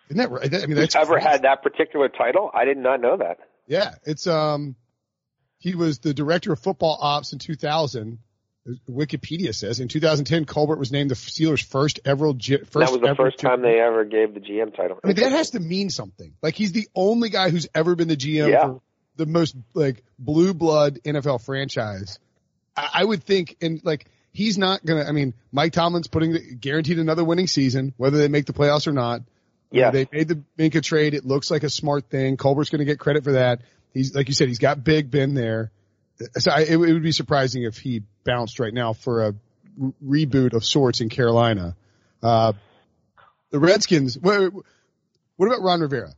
[0.09, 0.55] Isn't that right?
[0.55, 2.51] I mean, that's ever had that particular title?
[2.53, 3.39] I did not know that.
[3.67, 4.77] Yeah, it's um,
[5.59, 8.19] he was the director of football ops in 2000.
[8.89, 13.15] Wikipedia says in 2010, Colbert was named the Steelers' first ever first that was the
[13.17, 15.01] first time they ever gave the GM title.
[15.03, 16.35] I mean, that has to mean something.
[16.43, 18.67] Like he's the only guy who's ever been the GM Yeah.
[18.67, 18.81] for
[19.17, 22.21] the most like blue blood NFL franchise.
[22.77, 25.05] I, I would think, and like he's not gonna.
[25.05, 28.93] I mean, Mike Tomlin's putting guaranteed another winning season, whether they make the playoffs or
[28.93, 29.23] not.
[29.73, 29.91] Yeah.
[29.91, 31.14] they made the Minkah trade.
[31.14, 32.37] It looks like a smart thing.
[32.37, 33.62] Colbert's going to get credit for that.
[33.93, 35.70] He's like you said, he's got Big Ben there.
[36.39, 39.35] So I, it, it would be surprising if he bounced right now for a
[39.77, 41.77] re- reboot of sorts in Carolina.
[42.23, 42.53] Uh,
[43.51, 44.16] the Redskins.
[44.18, 44.53] What,
[45.37, 46.12] what about Ron Rivera?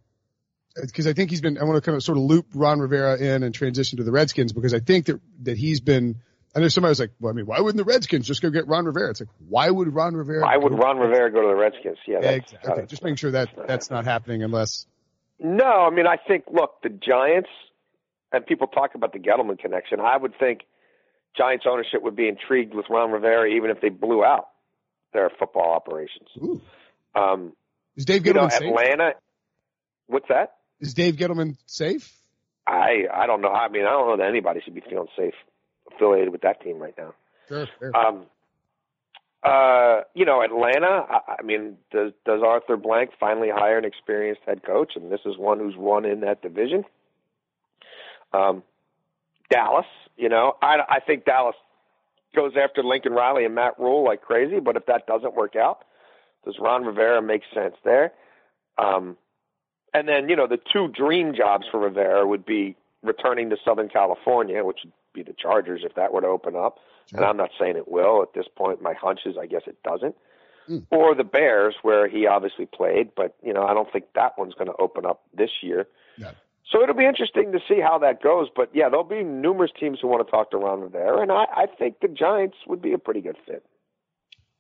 [0.81, 1.59] because I think he's been.
[1.59, 4.13] I want to kind of sort of loop Ron Rivera in and transition to the
[4.13, 6.17] Redskins because I think that that he's been.
[6.57, 8.69] I know somebody was like, well, I mean, why wouldn't the Redskins just go get
[8.69, 9.11] Ron Rivera?
[9.11, 10.43] It's like, why would Ron Rivera?
[10.43, 11.99] Why would Ron Rivera go to the Redskins?
[12.07, 12.73] Yeah, that's, exactly.
[12.73, 14.87] Okay, just making sure that that's not happening unless.
[15.41, 17.49] No, I mean, I think, look, the Giants,
[18.33, 19.99] and people talk about the Gettleman connection.
[19.99, 20.61] I would think
[21.37, 24.49] Giants ownership would be intrigued with Ron Rivera even if they blew out
[25.13, 26.29] their football operations.
[26.39, 26.61] Ooh.
[27.17, 27.53] Um,
[27.97, 28.69] Is Dave you know, Gettleman safe?
[28.69, 29.13] Atlanta,
[30.07, 30.55] what's that?
[30.81, 32.13] Is Dave Gettleman safe?
[32.67, 33.51] I I don't know.
[33.51, 35.35] I mean, I don't know that anybody should be feeling safe
[35.93, 37.15] affiliated with that team right now.
[37.49, 37.67] Sure.
[37.79, 37.97] sure.
[37.97, 38.27] Um,
[39.45, 41.05] uh, you know, Atlanta.
[41.09, 44.93] I, I mean, does does Arthur Blank finally hire an experienced head coach?
[44.97, 46.85] And this is one who's won in that division.
[48.33, 48.63] Um,
[49.51, 49.87] Dallas.
[50.17, 51.57] You know, I I think Dallas
[52.35, 54.61] goes after Lincoln Riley and Matt Rhule like crazy.
[54.61, 55.85] But if that doesn't work out,
[56.47, 58.13] does Ron Rivera make sense there?
[58.79, 59.19] Um,
[59.93, 63.91] and then you know, the two dream jobs for Rivera would be returning to Southern
[63.91, 66.79] California, which would be the Chargers if that were to open up.
[67.13, 68.83] And I'm not saying it will at this point.
[68.83, 70.17] My hunch is I guess it doesn't.
[70.69, 70.87] Mm.
[70.91, 74.55] Or the Bears, where he obviously played, but you know I don't think that one's
[74.55, 75.87] going to open up this year.
[76.19, 76.31] No.
[76.71, 78.49] So it'll be interesting to see how that goes.
[78.55, 81.45] But yeah, there'll be numerous teams who want to talk to Ron Rivera, and I,
[81.55, 83.65] I think the Giants would be a pretty good fit.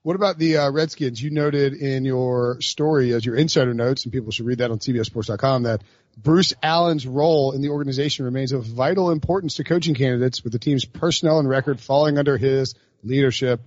[0.05, 1.23] What about the uh, Redskins?
[1.23, 4.79] You noted in your story as your insider notes, and people should read that on
[4.79, 5.83] CBSSports.com, that
[6.19, 10.59] Bruce Allen's role in the organization remains of vital importance to coaching candidates, with the
[10.59, 13.63] team's personnel and record falling under his leadership.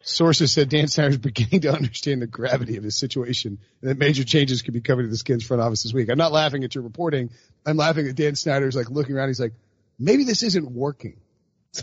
[0.00, 3.98] Sources said Dan Snyder is beginning to understand the gravity of his situation and that
[3.98, 6.08] major changes could be coming to the Skins front office this week.
[6.08, 7.28] I'm not laughing at your reporting.
[7.66, 9.28] I'm laughing at Dan Snyder's like looking around.
[9.28, 9.52] He's like,
[9.98, 11.18] maybe this isn't working.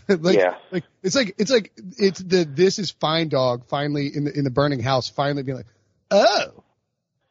[0.08, 0.56] like, Yeah.
[0.72, 4.44] like it's like it's like it's the this is fine dog finally in the in
[4.44, 5.68] the burning house finally being like,
[6.12, 6.64] oh,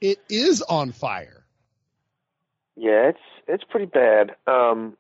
[0.00, 1.44] it is on fire.
[2.76, 4.36] Yeah, it's it's pretty bad.
[4.46, 4.96] Um,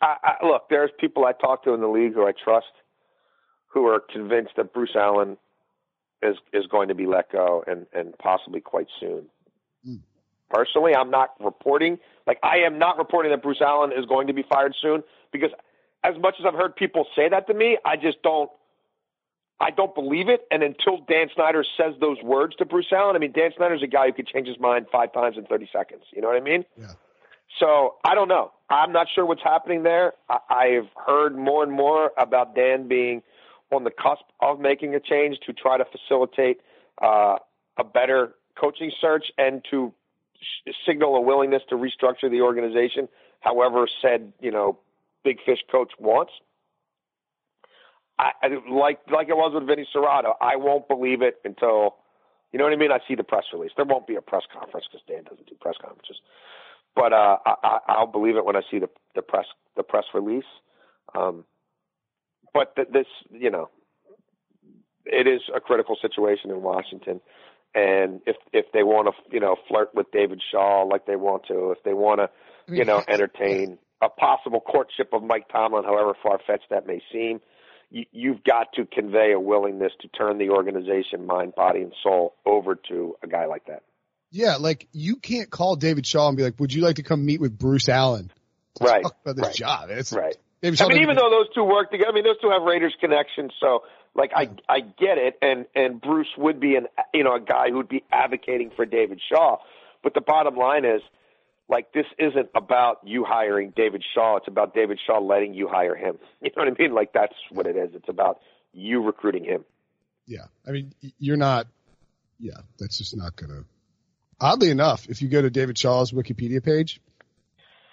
[0.00, 2.66] I, I, look, there's people I talk to in the league who I trust,
[3.66, 5.36] who are convinced that Bruce Allen
[6.22, 9.26] is is going to be let go and and possibly quite soon.
[9.86, 10.00] Mm.
[10.50, 14.32] Personally, I'm not reporting like I am not reporting that Bruce Allen is going to
[14.32, 15.50] be fired soon because
[16.04, 18.50] as much as I've heard people say that to me, I just don't
[19.60, 20.42] I don't believe it.
[20.50, 23.88] And until Dan Snyder says those words to Bruce Allen, I mean, Dan Snyder's a
[23.88, 26.02] guy who could change his mind five times in 30 seconds.
[26.14, 26.64] You know what I mean?
[26.78, 26.92] Yeah.
[27.58, 28.52] So I don't know.
[28.70, 30.12] I'm not sure what's happening there.
[30.28, 33.22] I, I've heard more and more about Dan being
[33.72, 36.60] on the cusp of making a change to try to facilitate
[37.02, 37.36] uh,
[37.78, 39.92] a better coaching search and to
[40.86, 43.08] signal a willingness to restructure the organization,
[43.40, 44.78] however said, you know,
[45.24, 46.32] big fish coach wants.
[48.18, 50.34] I, I like like it was with Vinny Cerrato.
[50.40, 51.96] I won't believe it until
[52.52, 52.90] you know what I mean.
[52.90, 53.70] I see the press release.
[53.76, 56.16] There won't be a press conference because Dan doesn't do press conferences.
[56.96, 60.44] But uh, I, I'll believe it when I see the the press the press release.
[61.14, 61.44] Um,
[62.52, 63.68] but th- this, you know,
[65.04, 67.20] it is a critical situation in Washington.
[67.74, 71.46] And if if they want to, you know, flirt with David Shaw like they want
[71.48, 72.30] to, if they want to,
[72.74, 77.40] you know, entertain a possible courtship of Mike Tomlin, however far fetched that may seem,
[77.90, 82.34] you, you've got to convey a willingness to turn the organization, mind, body, and soul
[82.46, 83.82] over to a guy like that.
[84.30, 87.24] Yeah, like you can't call David Shaw and be like, "Would you like to come
[87.24, 88.30] meet with Bruce Allen?"
[88.80, 89.54] Right, about this right.
[89.54, 89.90] job.
[89.90, 90.36] It's Right.
[90.62, 93.52] I mean, even though those two work together, I mean, those two have Raiders connections.
[93.60, 93.84] So,
[94.14, 97.70] like, I I get it, and and Bruce would be an you know a guy
[97.70, 99.58] who'd be advocating for David Shaw,
[100.02, 101.00] but the bottom line is,
[101.68, 104.38] like, this isn't about you hiring David Shaw.
[104.38, 106.18] It's about David Shaw letting you hire him.
[106.42, 106.94] You know what I mean?
[106.94, 107.90] Like, that's what it is.
[107.94, 108.40] It's about
[108.72, 109.64] you recruiting him.
[110.26, 111.68] Yeah, I mean, you're not.
[112.40, 113.64] Yeah, that's just not gonna.
[114.40, 117.00] Oddly enough, if you go to David Shaw's Wikipedia page,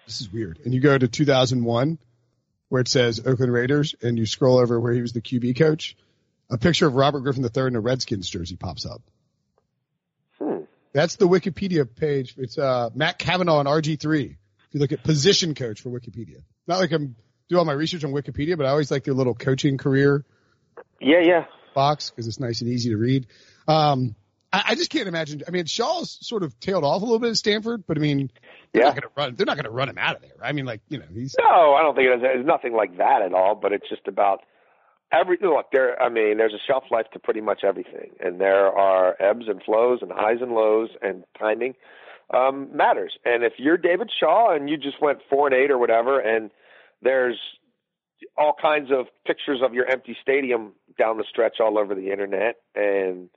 [0.05, 1.97] this is weird, and you go to 2001,
[2.75, 5.95] where it says Oakland Raiders, and you scroll over where he was the QB coach,
[6.49, 9.01] a picture of Robert Griffin III in a Redskins jersey pops up.
[10.37, 10.63] Hmm.
[10.91, 12.35] That's the Wikipedia page.
[12.37, 14.25] It's uh, Matt Cavanaugh on RG3.
[14.31, 14.37] If
[14.73, 17.15] you look at position coach for Wikipedia, not like I'm
[17.47, 20.25] do all my research on Wikipedia, but I always like their little coaching career
[20.99, 21.45] Yeah, yeah.
[21.73, 23.27] box because it's nice and easy to read.
[23.69, 24.15] Um,
[24.53, 25.41] I, I just can't imagine.
[25.47, 28.31] I mean, Shaw's sort of tailed off a little bit at Stanford, but I mean,
[28.71, 28.89] they're Yeah.
[28.89, 29.35] not going to run.
[29.35, 30.31] They're not going to run him out of there.
[30.41, 32.21] I mean, like you know, he's No, I don't think it is.
[32.23, 33.55] It's nothing like that at all.
[33.55, 34.41] But it's just about
[35.11, 35.67] every look.
[35.71, 39.45] There, I mean, there's a shelf life to pretty much everything, and there are ebbs
[39.47, 41.75] and flows, and highs and lows, and timing
[42.33, 43.13] um, matters.
[43.25, 46.49] And if you're David Shaw and you just went four and eight or whatever, and
[47.01, 47.37] there's
[48.37, 52.55] all kinds of pictures of your empty stadium down the stretch all over the internet,
[52.73, 53.29] and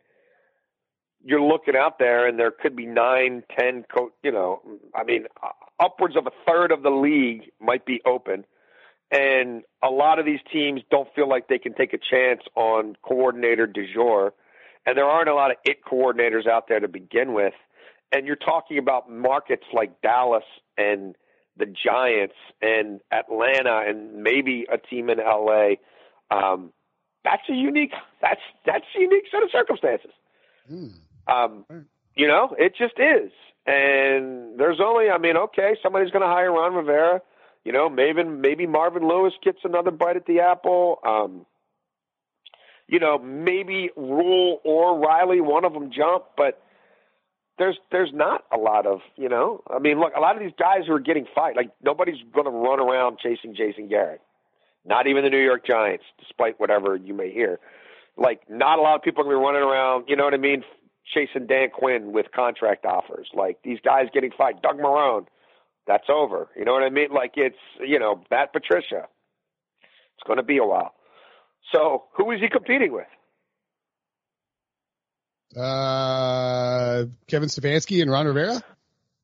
[1.25, 4.61] you're looking out there, and there could be nine, ten, co- you know,
[4.95, 5.27] I mean,
[5.81, 8.45] upwards of a third of the league might be open,
[9.11, 12.97] and a lot of these teams don't feel like they can take a chance on
[13.03, 14.33] coordinator du jour,
[14.87, 17.55] and there aren't a lot of it coordinators out there to begin with,
[18.13, 20.45] and you're talking about markets like Dallas
[20.77, 21.17] and
[21.57, 25.75] the Giants and Atlanta and maybe a team in LA.
[26.31, 26.73] Um,
[27.25, 27.93] that's a unique.
[28.23, 30.13] That's that's a unique set of circumstances.
[30.73, 30.93] Mm.
[31.29, 31.65] Um,
[32.15, 33.31] you know, it just is.
[33.67, 37.21] And there's only, I mean, okay, somebody's going to hire Ron Rivera.
[37.65, 41.01] You know, maybe maybe Marvin Lewis gets another bite at the apple.
[41.07, 41.45] Um,
[42.87, 46.63] you know, maybe Rhule or Riley, one of them jump, but
[47.59, 49.63] there's there's not a lot of you know.
[49.69, 52.47] I mean, look, a lot of these guys who are getting fired, like nobody's going
[52.47, 54.23] to run around chasing Jason Garrett.
[54.87, 57.59] Not even the New York Giants, despite whatever you may hear.
[58.17, 60.05] Like, not a lot of people are going to be running around.
[60.09, 60.65] You know what I mean?
[61.15, 63.29] Chasing Dan Quinn with contract offers.
[63.35, 64.63] Like these guys getting fired.
[64.63, 65.27] Doug Marrone,
[65.87, 66.49] that's over.
[66.57, 67.11] You know what I mean?
[67.13, 69.07] Like it's you know Matt Patricia.
[69.83, 70.95] It's going to be a while.
[71.73, 73.07] So who is he competing with?
[75.57, 78.61] Uh, Kevin Stefanski and Ron Rivera.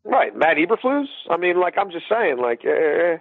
[0.04, 1.06] Right, Matt Eberflus.
[1.30, 3.18] I mean, like I'm just saying, like eh,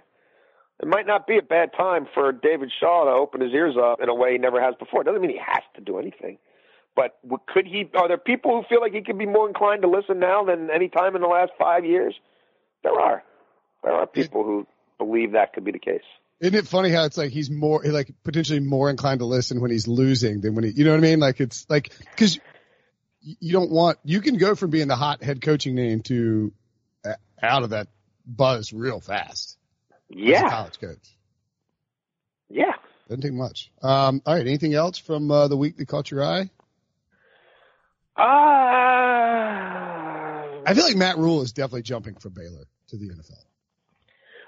[0.80, 4.00] it might not be a bad time for David Shaw to open his ears up
[4.02, 5.02] in a way he never has before.
[5.02, 6.38] It doesn't mean he has to do anything.
[6.96, 7.90] But could he?
[7.94, 10.70] Are there people who feel like he could be more inclined to listen now than
[10.70, 12.14] any time in the last five years?
[12.82, 13.22] There are.
[13.82, 14.66] There are people who
[14.98, 16.02] believe that could be the case.
[16.40, 19.70] Isn't it funny how it's like he's more like potentially more inclined to listen when
[19.70, 21.20] he's losing than when he, you know what I mean?
[21.20, 22.38] Like it's like because
[23.20, 26.52] you don't want you can go from being the hot head coaching name to
[27.04, 27.88] uh, out of that
[28.26, 29.58] buzz real fast.
[30.10, 31.16] Yeah, college coach.
[32.48, 32.72] Yeah,
[33.08, 33.70] doesn't take much.
[33.82, 36.50] Um, all right, anything else from uh, the week that caught your eye?
[38.16, 38.22] Uh,
[40.66, 43.42] I feel like Matt Rhule is definitely jumping from Baylor to the NFL.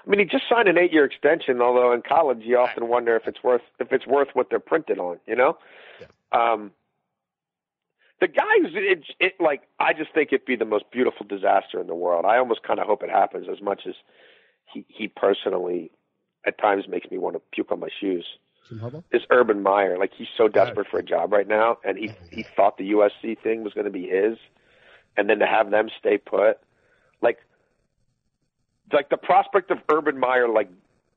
[0.05, 1.61] I mean, he just signed an eight-year extension.
[1.61, 4.99] Although in college, you often wonder if it's worth if it's worth what they're printed
[4.99, 5.19] on.
[5.27, 5.57] You know,
[5.99, 6.07] yeah.
[6.31, 6.71] um,
[8.21, 11.81] the guy who's it, it, like I just think it'd be the most beautiful disaster
[11.81, 12.25] in the world.
[12.25, 13.95] I almost kind of hope it happens as much as
[14.73, 15.91] he he personally
[16.45, 18.25] at times makes me want to puke on my shoes
[19.11, 19.97] is Urban Meyer.
[19.97, 22.91] Like he's so desperate for a job right now, and he oh, he thought the
[22.91, 24.37] USC thing was going to be his,
[25.15, 26.59] and then to have them stay put,
[27.21, 27.39] like
[28.91, 30.69] like the prospect of Urban Meyer like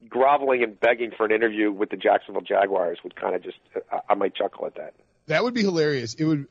[0.08, 3.58] groveling and begging for an interview with the Jacksonville Jaguars would kind of just
[3.92, 4.94] I, I might chuckle at that.
[5.26, 6.14] That would be hilarious.
[6.14, 6.46] It would,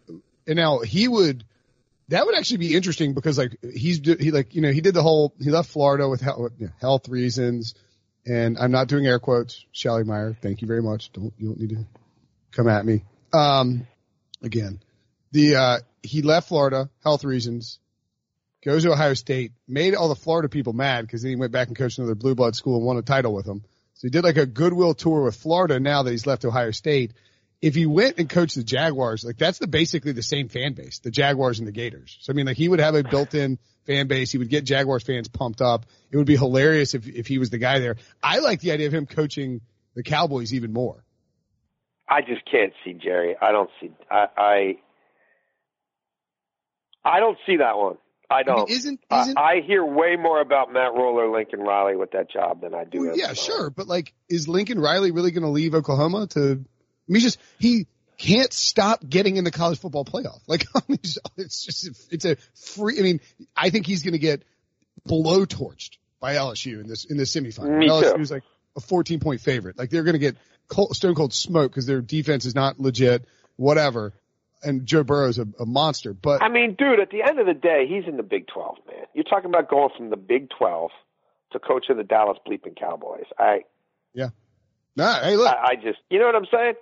[0.47, 1.43] and now he would.
[2.09, 5.03] That would actually be interesting because like he's he like you know he did the
[5.03, 7.75] whole he left Florida with health, health reasons
[8.25, 9.65] and I'm not doing air quotes.
[9.71, 11.11] Shelly Meyer, thank you very much.
[11.13, 11.85] Don't you don't need to
[12.51, 13.03] come at me.
[13.33, 13.87] Um,
[14.41, 14.81] again,
[15.31, 17.79] the uh, he left Florida, health reasons.
[18.61, 21.69] Goes to Ohio State, made all the Florida people mad because then he went back
[21.69, 23.63] and coached another blue blood school and won a title with them.
[23.93, 25.79] So he did like a goodwill tour with Florida.
[25.79, 27.13] Now that he's left Ohio State,
[27.61, 30.99] if he went and coached the Jaguars, like that's the basically the same fan base,
[30.99, 32.17] the Jaguars and the Gators.
[32.21, 34.31] So I mean, like he would have a built-in fan base.
[34.31, 35.85] He would get Jaguars fans pumped up.
[36.11, 37.97] It would be hilarious if if he was the guy there.
[38.23, 39.61] I like the idea of him coaching
[39.95, 41.03] the Cowboys even more.
[42.07, 43.35] I just can't see Jerry.
[43.39, 43.91] I don't see.
[44.09, 44.77] I I,
[47.03, 47.97] I don't see that one.
[48.31, 48.59] I don't.
[48.59, 52.11] I mean, isn't, isn't I, I, hear way more about Matt Roller, Lincoln Riley with
[52.11, 53.07] that job than I do.
[53.07, 56.63] Well, yeah, sure, but like, is Lincoln Riley really going to leave Oklahoma to
[57.09, 57.87] I mean, just he
[58.17, 60.41] can't stop getting in the college football playoff.
[60.47, 62.37] Like, it's just it's a
[62.75, 62.99] free.
[62.99, 63.21] I mean,
[63.55, 64.43] I think he's going to get
[65.05, 67.77] blow torched by LSU in this in the semifinal.
[67.77, 68.21] Me LSU too.
[68.21, 68.43] is like
[68.75, 69.77] a 14 point favorite.
[69.77, 70.37] Like they're going to get
[70.67, 73.25] cold, stone cold smoke because their defense is not legit.
[73.55, 74.13] Whatever.
[74.61, 76.13] And Joe Burrow's a, a monster.
[76.13, 78.77] But I mean, dude, at the end of the day, he's in the Big 12,
[78.87, 79.05] man.
[79.13, 80.91] You're talking about going from the Big 12
[81.53, 83.25] to coaching the Dallas Bleeping Cowboys.
[83.37, 83.63] I
[84.13, 84.29] yeah.
[84.95, 85.47] Nah, hey, look.
[85.47, 86.73] I, I just, you know what I'm saying?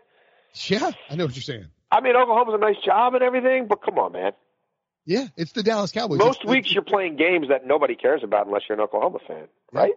[0.54, 1.68] Yeah, I know what you're saying.
[1.92, 4.34] I mean, Oklahoma's a nice job and everything, but come on, man.
[5.06, 6.20] Yeah, it's the Dallas Cowboys.
[6.20, 9.20] Most it's, weeks it's, you're playing games that nobody cares about unless you're an Oklahoma
[9.26, 9.94] fan, right?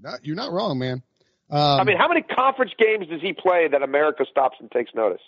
[0.00, 1.02] Not, you're not wrong, man.
[1.48, 4.94] Um, I mean, how many conference games does he play that America stops and takes
[4.94, 5.20] notice?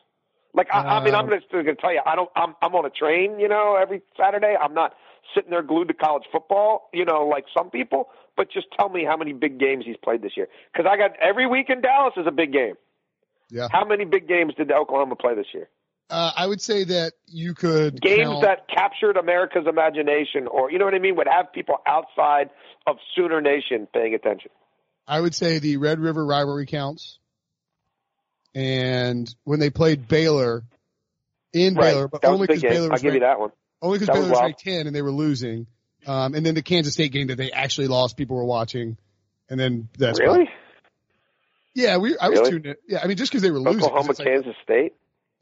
[0.52, 2.30] Like, I, I mean, I'm just going to tell you, I don't.
[2.34, 4.56] I'm I'm on a train, you know, every Saturday.
[4.60, 4.94] I'm not
[5.34, 8.08] sitting there glued to college football, you know, like some people.
[8.36, 11.12] But just tell me how many big games he's played this year, because I got
[11.20, 12.74] every week in Dallas is a big game.
[13.50, 13.68] Yeah.
[13.70, 15.68] How many big games did Oklahoma play this year?
[16.10, 18.42] Uh, I would say that you could games count...
[18.42, 22.48] that captured America's imagination, or you know what I mean, would have people outside
[22.86, 24.50] of Sooner Nation paying attention.
[25.06, 27.18] I would say the Red River rivalry counts,
[28.54, 30.64] and when they played Baylor,
[31.52, 31.92] in Right.
[31.92, 32.62] Baylor, but only because.
[32.62, 33.50] Baylor I'll was give you ranked, that one.
[33.82, 35.66] only because that was was ranked ten and they were losing.
[36.06, 38.96] Um, and then the Kansas State game that they actually lost, people were watching,
[39.50, 40.48] and then that's really?
[41.78, 41.96] Yeah.
[41.98, 42.50] We I was Really?
[42.52, 42.74] tuned in.
[42.88, 43.82] Yeah, I mean just because they were losing.
[43.84, 44.92] Oklahoma, it's like- Kansas State.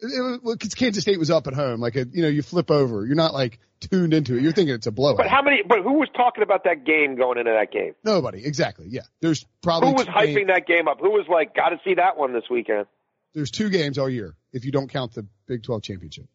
[0.01, 1.81] it was, well, 'cause Kansas State was up at home.
[1.81, 3.07] Like a, you know, you flip over.
[3.07, 4.43] You're not like tuned into it.
[4.43, 5.17] You're thinking it's a blowout.
[5.17, 5.63] But how many?
[5.67, 7.95] But who was talking about that game going into that game?
[8.05, 8.45] Nobody.
[8.45, 8.87] Exactly.
[8.89, 9.03] Yeah.
[9.21, 10.99] There's probably Who was hyping games- that game up?
[11.01, 12.87] Who was like, got to see that one this weekend?
[13.35, 16.27] There's two games all year if you don't count the Big 12 championship.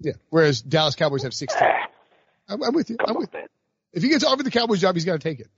[0.00, 0.12] Yeah.
[0.30, 1.58] Whereas Dallas Cowboys have 16.
[1.62, 1.88] Ah,
[2.48, 2.96] I'm, I'm with you.
[3.04, 3.32] I'm with.
[3.32, 3.46] man.
[3.92, 5.48] If he gets offered the Cowboys job, he's got to take it.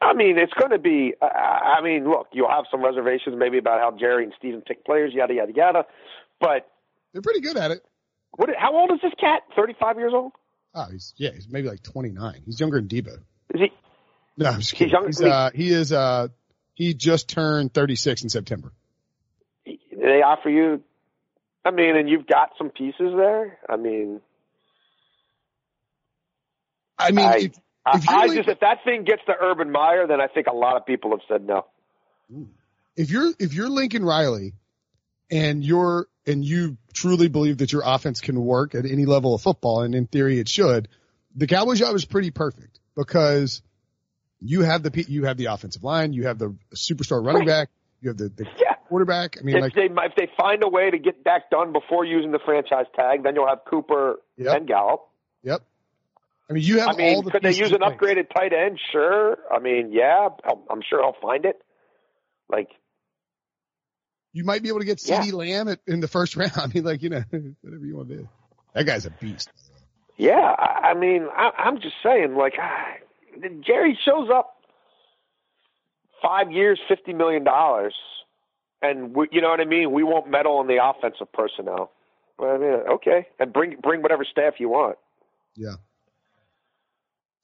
[0.00, 1.14] I mean, it's going to be.
[1.20, 4.84] I I mean, look, you'll have some reservations maybe about how Jerry and Stephen pick
[4.84, 5.84] players, yada yada yada.
[6.40, 6.68] But
[7.12, 7.84] They're pretty good at it.
[8.36, 8.48] what?
[8.56, 9.42] How old is this cat?
[9.56, 10.32] Thirty-five years old?
[10.74, 12.42] Oh, he's yeah, he's maybe like 29.
[12.46, 13.14] He's younger than Debo.
[13.54, 13.72] Is he?
[14.36, 14.92] No, I'm just kidding.
[14.92, 16.28] younger- He's, uh, he is uh,
[16.74, 18.72] he just turned 36 in September.
[19.66, 20.82] They offer you.
[21.64, 23.58] I mean, and you've got some pieces there.
[23.68, 24.20] I mean,
[26.98, 27.52] I mean, I- if,
[27.92, 30.54] I, I like- just if that thing gets to Urban Meyer, then I think a
[30.54, 31.66] lot of people have said no.
[32.96, 34.54] if you're if you're Lincoln Riley
[35.30, 39.42] and you're and you truly believe that your offense can work at any level of
[39.42, 40.88] football, and in theory it should,
[41.34, 43.62] the Cowboys job is pretty perfect because
[44.40, 47.68] you have the you have the offensive line, you have the superstar running back,
[48.00, 48.74] you have the, the Yeah.
[48.88, 49.36] quarterback.
[49.40, 52.04] I mean, If like they if they find a way to get that done before
[52.04, 54.56] using the franchise tag, then you'll have Cooper Yep.
[54.56, 55.00] and Gallup.
[55.42, 55.62] yep.
[56.50, 58.80] I mean, you have I mean, all the could they use an upgraded tight end?
[58.92, 59.36] Sure.
[59.50, 61.60] I mean, yeah, I'll- I'm sure I'll find it.
[62.48, 62.68] Like,
[64.32, 65.22] You might be able to get Yeah.
[65.32, 66.52] Lamb at, in the first round.
[66.56, 67.22] I mean, like you know,
[67.60, 68.28] whatever you want to do.
[68.74, 69.50] That guy's a beast.
[70.16, 72.94] yeah, I, I mean, I, I'm just saying, like, ah,
[73.66, 74.54] Jerry shows up
[76.22, 77.94] five years, fifty million dollars,
[78.82, 79.92] and we, you know what I mean.
[79.92, 81.90] We won't meddle in the offensive personnel.
[82.38, 84.96] Well, I mean, okay, and bring bring whatever staff you want.
[85.56, 85.74] Yeah.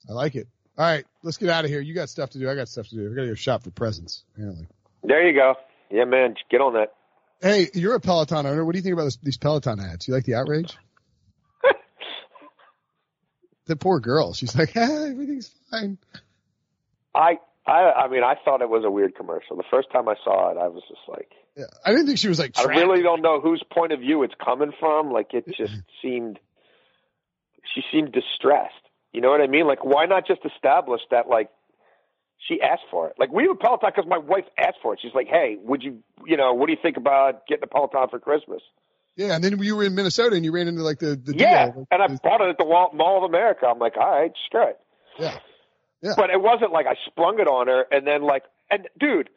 [0.09, 0.47] I like it.
[0.77, 1.79] All right, let's get out of here.
[1.79, 2.49] You got stuff to do.
[2.49, 3.09] I got stuff to do.
[3.09, 4.67] We got to go shop for presents, apparently.
[5.03, 5.55] There you go.
[5.89, 6.93] Yeah, man, get on that.
[7.41, 8.65] Hey, you're a Peloton owner.
[8.65, 10.07] What do you think about this, these Peloton ads?
[10.07, 10.75] You like the outrage?
[13.67, 14.33] the poor girl.
[14.33, 15.97] She's like, ah, everything's fine.
[17.13, 19.55] I, I, I mean, I thought it was a weird commercial.
[19.55, 21.65] The first time I saw it, I was just like, Yeah.
[21.85, 22.57] I didn't think she was like.
[22.57, 25.11] I really don't know whose point of view it's coming from.
[25.11, 26.39] Like, it just seemed,
[27.73, 28.73] she seemed distressed.
[29.15, 29.65] You know what I mean?
[29.65, 31.49] Like, why not just establish that, like,
[32.49, 33.15] she asked for it?
[33.17, 34.99] Like, we have a Peloton because my wife asked for it.
[35.01, 38.09] She's like, hey, would you, you know, what do you think about getting a Peloton
[38.09, 38.61] for Christmas?
[39.15, 41.71] Yeah, and then you were in Minnesota and you ran into like the the Yeah.
[41.71, 41.87] deal.
[41.89, 43.65] And I bought it at the Mall of America.
[43.65, 44.79] I'm like, all right, screw it.
[45.17, 45.39] Yeah.
[46.01, 46.13] Yeah.
[46.17, 49.29] But it wasn't like I sprung it on her and then like, and dude,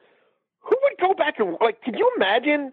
[0.59, 1.81] who would go back and like?
[1.83, 2.73] Can you imagine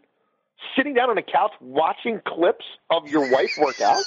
[0.75, 4.03] sitting down on a couch watching clips of your wife work out?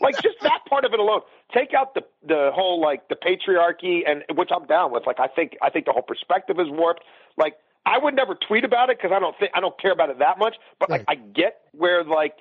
[0.00, 1.20] Like just that part of it alone.
[1.52, 5.06] Take out the the whole like the patriarchy and which I'm down with.
[5.06, 7.02] Like I think I think the whole perspective is warped.
[7.36, 7.54] Like
[7.86, 10.18] I would never tweet about it because I don't think I don't care about it
[10.18, 10.56] that much.
[10.80, 12.34] But like I get where like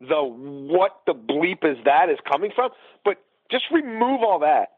[0.00, 2.70] the what the bleep is that is coming from.
[3.04, 3.16] But
[3.50, 4.70] just remove all that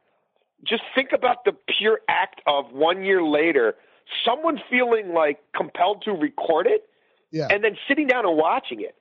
[0.66, 3.74] just think about the pure act of one year later,
[4.24, 6.82] someone feeling like compelled to record it
[7.30, 7.48] Yeah.
[7.50, 8.94] and then sitting down and watching it.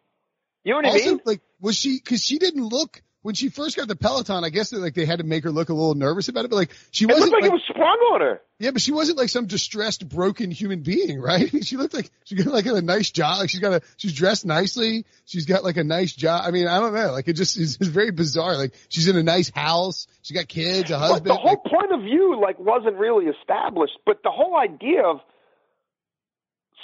[0.63, 1.19] You know what I mean?
[1.25, 1.97] like, was she?
[1.97, 4.43] Because she didn't look when she first got the Peloton.
[4.43, 6.49] I guess that, like they had to make her look a little nervous about it,
[6.49, 8.41] but like she It wasn't looked like, it was sprung on her.
[8.59, 11.49] Yeah, but she wasn't like some distressed, broken human being, right?
[11.65, 13.39] she looked like she got like a nice job.
[13.39, 15.05] Like she's got a, she's dressed nicely.
[15.25, 16.43] She's got like a nice job.
[16.45, 17.11] I mean, I don't know.
[17.11, 18.55] Like it just is it's very bizarre.
[18.57, 20.07] Like she's in a nice house.
[20.21, 21.25] She got kids, a But husband.
[21.27, 23.97] the whole like, point of view like wasn't really established.
[24.05, 25.17] But the whole idea of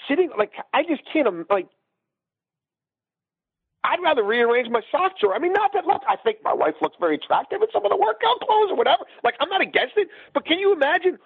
[0.10, 1.68] sitting like I just can't like.
[3.86, 5.36] I'd rather rearrange my sock drawer.
[5.36, 6.02] I mean, not that look.
[6.10, 9.03] I think my wife looks very attractive in some of the workout clothes or whatever.
[9.24, 11.18] Like, I'm not against it, but can you imagine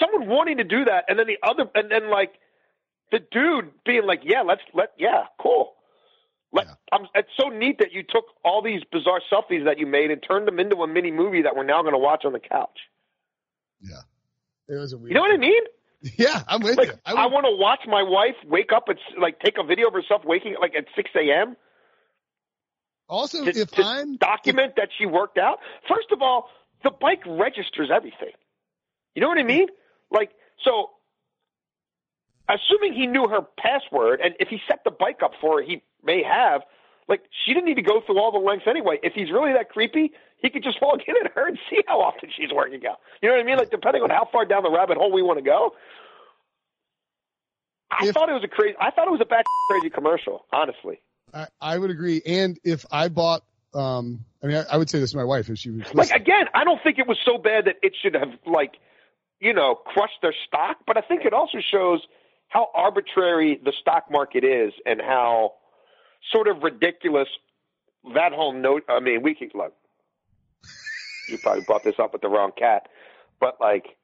[0.00, 2.32] someone wanting to do that and then the other and then like
[3.12, 5.74] the dude being like, "Yeah, let's let yeah, cool."
[6.52, 6.74] Let, Yeah.
[6.92, 10.20] I'm, it's so neat that you took all these bizarre selfies that you made and
[10.20, 12.78] turned them into a mini movie that we're now going to watch on the couch.
[13.80, 14.02] yeah,
[14.68, 15.10] it was a weird.
[15.10, 15.62] You know what I mean?
[16.16, 16.94] Yeah, I'm with Like, you.
[17.04, 19.92] I, would- want to watch my wife wake up s- like take a video of
[19.92, 21.56] herself waking like at 6 a.m.
[23.10, 25.58] also, to, if to I'm document that she worked out.
[25.88, 26.48] First of all,
[26.84, 28.32] the bike registers everything.
[29.14, 29.66] You know what I mean?
[30.10, 30.30] Like,
[30.64, 30.90] so
[32.48, 35.82] assuming he knew her password, and if he set the bike up for her, he
[36.02, 36.62] may have.
[37.08, 38.98] Like, she didn't need to go through all the lengths anyway.
[39.02, 42.00] If he's really that creepy, he could just log in at her and see how
[42.00, 42.98] often she's working out.
[43.20, 43.58] You know what I mean?
[43.58, 45.74] Like, depending on how far down the rabbit hole we want to go.
[47.90, 48.76] I If- thought it was a crazy.
[48.80, 50.46] I thought it was a bad crazy commercial.
[50.52, 51.00] Honestly,
[51.32, 52.22] I, I would agree.
[52.24, 53.42] And if I bought,
[53.74, 56.10] um, I mean, I, I would say this to my wife if she was Like
[56.10, 58.74] again, I don't think it was so bad that it should have like,
[59.40, 60.78] you know, crushed their stock.
[60.86, 62.00] But I think it also shows
[62.48, 65.54] how arbitrary the stock market is and how
[66.32, 67.28] sort of ridiculous
[68.14, 68.84] that whole note.
[68.88, 69.74] I mean, we could look.
[71.28, 72.88] You probably brought this up with the wrong cat,
[73.38, 73.96] but like,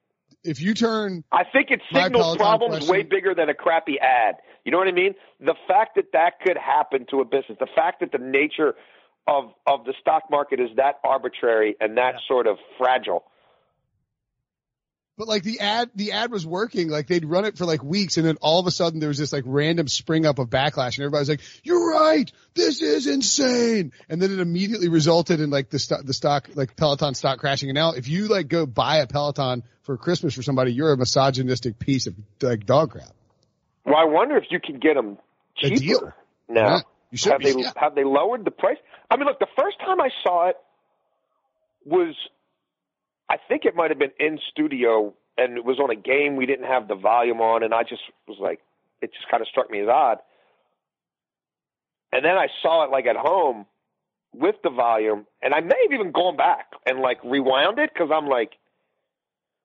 [0.47, 4.37] if you turn, I think it signals problems question- way bigger than a crappy ad.
[4.65, 5.15] You know what I mean?
[5.41, 8.75] The fact that that could happen to a business, the fact that the nature
[9.27, 13.25] of of the stock market is that arbitrary and that sort of fragile.
[15.17, 16.89] But like the ad, the ad was working.
[16.89, 19.19] Like they'd run it for like weeks, and then all of a sudden there was
[19.19, 23.93] this like random spring up of backlash, and everybody's like, "You're right, this is insane."
[24.09, 27.71] And then it immediately resulted in like the stock, the stock, like Peloton stock crashing.
[27.71, 30.97] And now if you like go buy a Peloton for Christmas for somebody, you're a
[30.97, 33.13] misogynistic piece of like dog crap.
[33.85, 35.17] Well, I wonder if you can get them
[35.57, 36.15] cheaper
[36.49, 36.77] now.
[36.77, 36.81] Yeah,
[37.11, 37.73] you should have be, they yeah.
[37.77, 38.79] have they lowered the price?
[39.11, 40.57] I mean, look, the first time I saw it
[41.85, 42.15] was,
[43.29, 46.47] I think it might have been in studio, and it was on a game we
[46.47, 48.61] didn't have the volume on, and I just was like,
[49.03, 50.19] it just kind of struck me as odd.
[52.13, 53.67] And then I saw it like at home
[54.33, 58.11] with the volume, and I may have even gone back and like rewound it because
[58.15, 58.53] I'm like,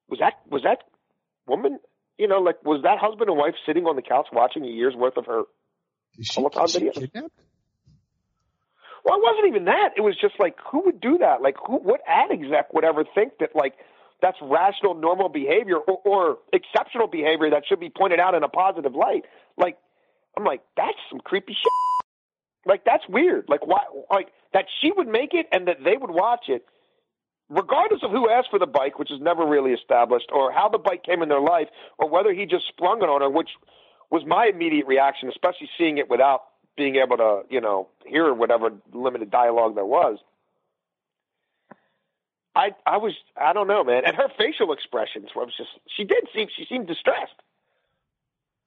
[0.09, 0.79] was that was that
[1.47, 1.79] woman?
[2.17, 4.95] You know, like was that husband and wife sitting on the couch watching a year's
[4.95, 5.43] worth of her
[6.17, 6.93] Is she, she videos?
[6.93, 7.39] kidnapped?
[9.03, 9.93] Well, it wasn't even that.
[9.97, 11.41] It was just like, who would do that?
[11.41, 11.77] Like, who?
[11.77, 13.75] What ad exec would ever think that like
[14.21, 18.49] that's rational, normal behavior or, or exceptional behavior that should be pointed out in a
[18.49, 19.25] positive light?
[19.57, 19.77] Like,
[20.37, 21.71] I'm like, that's some creepy shit.
[22.65, 23.45] Like, that's weird.
[23.49, 23.81] Like, why?
[24.11, 26.65] Like that she would make it and that they would watch it,
[27.49, 30.77] regardless of who asked for the bike, which is never really established, or how the
[30.77, 31.67] bike came in their life,
[31.97, 33.49] or whether he just sprung it on her, which
[34.11, 36.41] was my immediate reaction, especially seeing it without
[36.77, 40.17] being able to, you know, hear whatever limited dialogue there was.
[42.55, 44.03] I I was I don't know, man.
[44.05, 47.33] And her facial expressions was just she did seem she seemed distressed.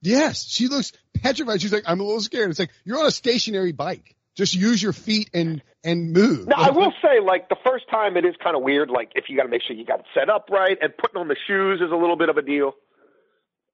[0.01, 0.91] Yes, she looks
[1.21, 1.61] petrified.
[1.61, 2.49] She's like, I'm a little scared.
[2.49, 4.15] It's like you're on a stationary bike.
[4.35, 6.47] Just use your feet and and move.
[6.47, 8.89] Now I will say, like the first time, it is kind of weird.
[8.89, 11.21] Like if you got to make sure you got it set up right, and putting
[11.21, 12.73] on the shoes is a little bit of a deal.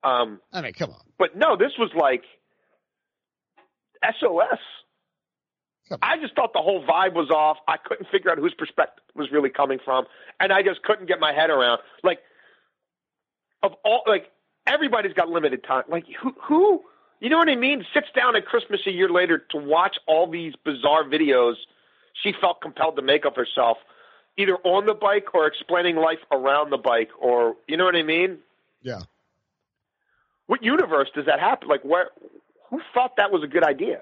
[0.04, 1.02] Um, I mean, come on.
[1.18, 2.24] but no, this was like
[4.04, 4.60] SOS.
[6.02, 7.58] I just thought the whole vibe was off.
[7.68, 10.06] I couldn't figure out whose perspective was really coming from,
[10.40, 11.82] and I just couldn't get my head around.
[12.02, 12.20] Like,
[13.62, 14.32] of all, like
[14.66, 15.84] everybody's got limited time.
[15.90, 16.82] Like, who, who,
[17.20, 17.86] you know what I mean?
[17.94, 21.56] Sits down at Christmas a year later to watch all these bizarre videos
[22.14, 23.78] she felt compelled to make of herself,
[24.38, 28.04] either on the bike or explaining life around the bike, or you know what I
[28.04, 28.40] mean?
[28.82, 29.02] Yeah.
[30.48, 31.70] What universe does that happen?
[31.70, 32.10] Like, where?
[32.72, 34.02] Who thought that was a good idea?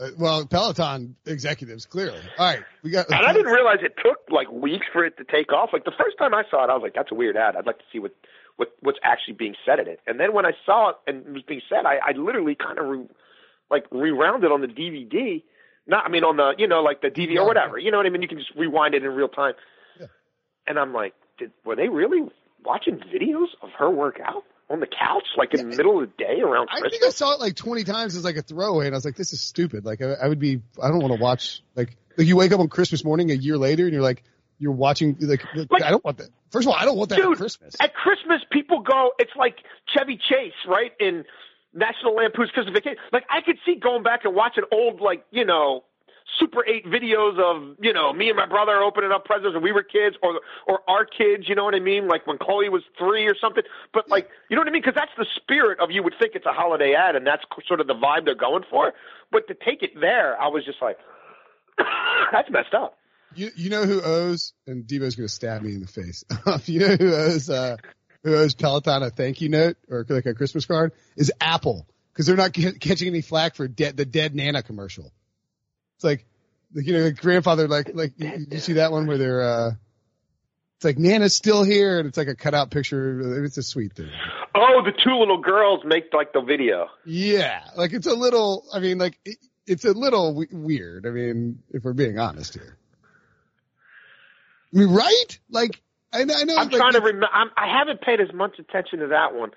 [0.00, 2.20] Uh, well, Peloton executives, clearly.
[2.38, 3.06] All right, we got.
[3.10, 5.70] And I didn't realize it took like weeks for it to take off.
[5.72, 7.56] Like the first time I saw it, I was like, "That's a weird ad.
[7.56, 8.14] I'd like to see what
[8.56, 11.32] what what's actually being said in it." And then when I saw it and it
[11.32, 13.06] was being said, I, I literally kind of re,
[13.70, 15.42] like rewound it on the DVD.
[15.86, 17.78] Not, I mean, on the you know like the DVD or whatever.
[17.78, 18.22] You know what I mean?
[18.22, 19.54] You can just rewind it in real time.
[19.98, 20.06] Yeah.
[20.66, 22.20] And I'm like, did were they really
[22.64, 26.24] watching videos of her work out on the couch, like in the middle of the
[26.24, 26.90] day around I Christmas?
[26.92, 29.16] think I saw it like 20 times as like a throwaway, and I was like,
[29.16, 30.60] "This is stupid." Like, I, I would be.
[30.82, 31.62] I don't want to watch.
[31.74, 34.22] Like, like you wake up on Christmas morning a year later, and you're like,
[34.58, 35.16] you're watching.
[35.20, 36.28] Like, Like- I don't want that.
[36.50, 37.76] First of all, I don't want that Dude, Christmas.
[37.80, 39.12] At Christmas, people go.
[39.18, 39.56] It's like
[39.96, 40.92] Chevy Chase, right?
[40.98, 41.24] In
[41.74, 42.98] National Lampoon's Christmas Vacation.
[43.12, 45.84] Like I could see going back and watching old, like you know,
[46.38, 49.72] Super Eight videos of you know me and my brother opening up presents when we
[49.72, 51.48] were kids, or or our kids.
[51.48, 52.06] You know what I mean?
[52.06, 53.62] Like when Chloe was three or something.
[53.92, 54.82] But like you know what I mean?
[54.82, 57.80] Because that's the spirit of you would think it's a holiday ad, and that's sort
[57.80, 58.92] of the vibe they're going for.
[59.32, 60.98] But to take it there, I was just like,
[62.32, 62.98] that's messed up.
[63.34, 64.52] You you know who owes?
[64.66, 66.24] And Devo's going to stab me in the face.
[66.66, 67.50] you know who owes?
[67.50, 67.76] Uh,
[68.24, 70.92] who owes Peloton a thank you note or like a Christmas card?
[71.16, 75.12] Is Apple because they're not ca- catching any flack for dead the dead Nana commercial.
[75.98, 76.24] It's like,
[76.72, 79.42] like you know, the grandfather like like you, you see that one where they're.
[79.42, 79.70] uh
[80.76, 83.42] it's like Nana's still here, and it's like a cutout picture.
[83.44, 84.10] It's a sweet thing.
[84.54, 86.86] Oh, the two little girls make like the video.
[87.04, 88.64] Yeah, like it's a little.
[88.72, 91.04] I mean, like it, it's a little w- weird.
[91.04, 92.76] I mean, if we're being honest here.
[94.72, 95.38] I mean, right?
[95.50, 96.56] Like, I, know- I know.
[96.56, 97.26] I'm like, trying to remember.
[97.32, 99.50] I haven't paid as much attention to that one.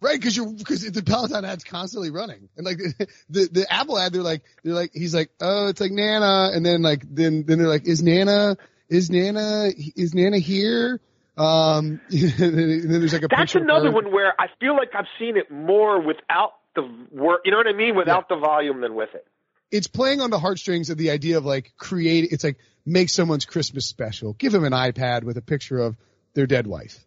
[0.00, 2.78] Right because you're because the Peloton ad's constantly running, and like
[3.30, 6.64] the the Apple ad, they're like they're like he's like oh it's like Nana, and
[6.64, 8.56] then like then then they're like is Nana
[8.88, 11.00] is Nana is Nana here?
[11.36, 15.36] Um, and then there's like a That's another one where I feel like I've seen
[15.36, 17.40] it more without the word.
[17.44, 17.94] You know what I mean?
[17.96, 19.24] Without the volume than with it.
[19.70, 22.28] it's playing on the heartstrings of the idea of like create.
[22.32, 24.32] It's like make someone's Christmas special.
[24.32, 25.96] Give them an iPad with a picture of
[26.34, 27.04] their dead wife.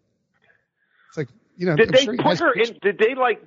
[1.10, 1.28] It's like
[1.62, 1.76] you know.
[1.76, 2.80] Did I'm they sure put her pictures- in?
[2.82, 3.42] Did they like?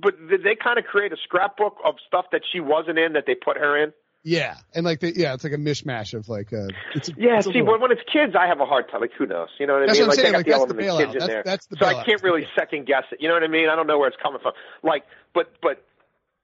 [0.00, 3.24] But did they kind of create a scrapbook of stuff that she wasn't in that
[3.26, 3.92] they put her in?
[4.22, 7.36] Yeah, and like the, yeah, it's like a mishmash of like uh it's a, Yeah,
[7.38, 9.00] it's see, little- when, when it's kids, I have a hard time.
[9.00, 9.48] Like, who knows?
[9.58, 10.08] You know what I That's mean?
[10.08, 11.14] what I'm like, saying, they like, got that's the the element of bailout.
[11.14, 11.42] kids in That's- there.
[11.44, 13.20] that's the so I can't really second guess it.
[13.22, 13.68] You know what I mean?
[13.68, 14.52] I don't know where it's coming from.
[14.82, 15.04] Like,
[15.34, 15.82] but but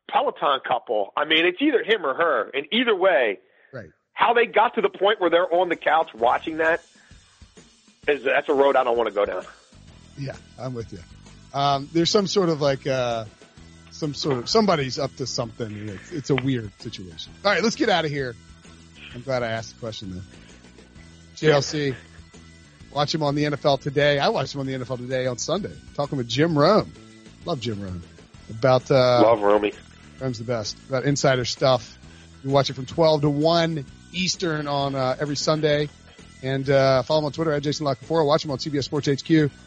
[0.09, 1.13] Peloton couple.
[1.17, 3.39] I mean, it's either him or her, and either way,
[3.73, 3.91] right.
[4.15, 6.81] how they got to the point where they're on the couch watching that
[8.09, 9.45] is that's a road I don't want to go down.
[10.19, 10.99] Yeah, I'm with you.
[11.53, 13.25] Um, there's some sort of like, uh,
[13.91, 15.67] some sort of, somebody's up to something.
[15.67, 17.33] and It's, it's a weird situation.
[17.45, 18.35] All right, let's get out of here.
[19.15, 20.23] I'm glad I asked the question though.
[21.37, 21.95] JLC,
[22.93, 24.19] watch him on the NFL today.
[24.19, 26.93] I watched him on the NFL today on Sunday, talking with Jim Rome.
[27.45, 28.03] Love Jim Rome.
[28.51, 29.73] About, uh, Love Romy.
[30.21, 30.77] Rome's the best.
[30.89, 31.99] About insider stuff.
[32.43, 35.89] You watch it from 12 to 1 Eastern on, uh, every Sunday.
[36.43, 38.27] And, uh, follow him on Twitter at Jason La Canfora.
[38.27, 39.51] Watch him on CBS Sports HQ.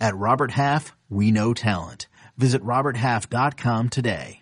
[0.00, 2.08] At Robert Half, we know talent.
[2.36, 4.40] Visit roberthalf.com today.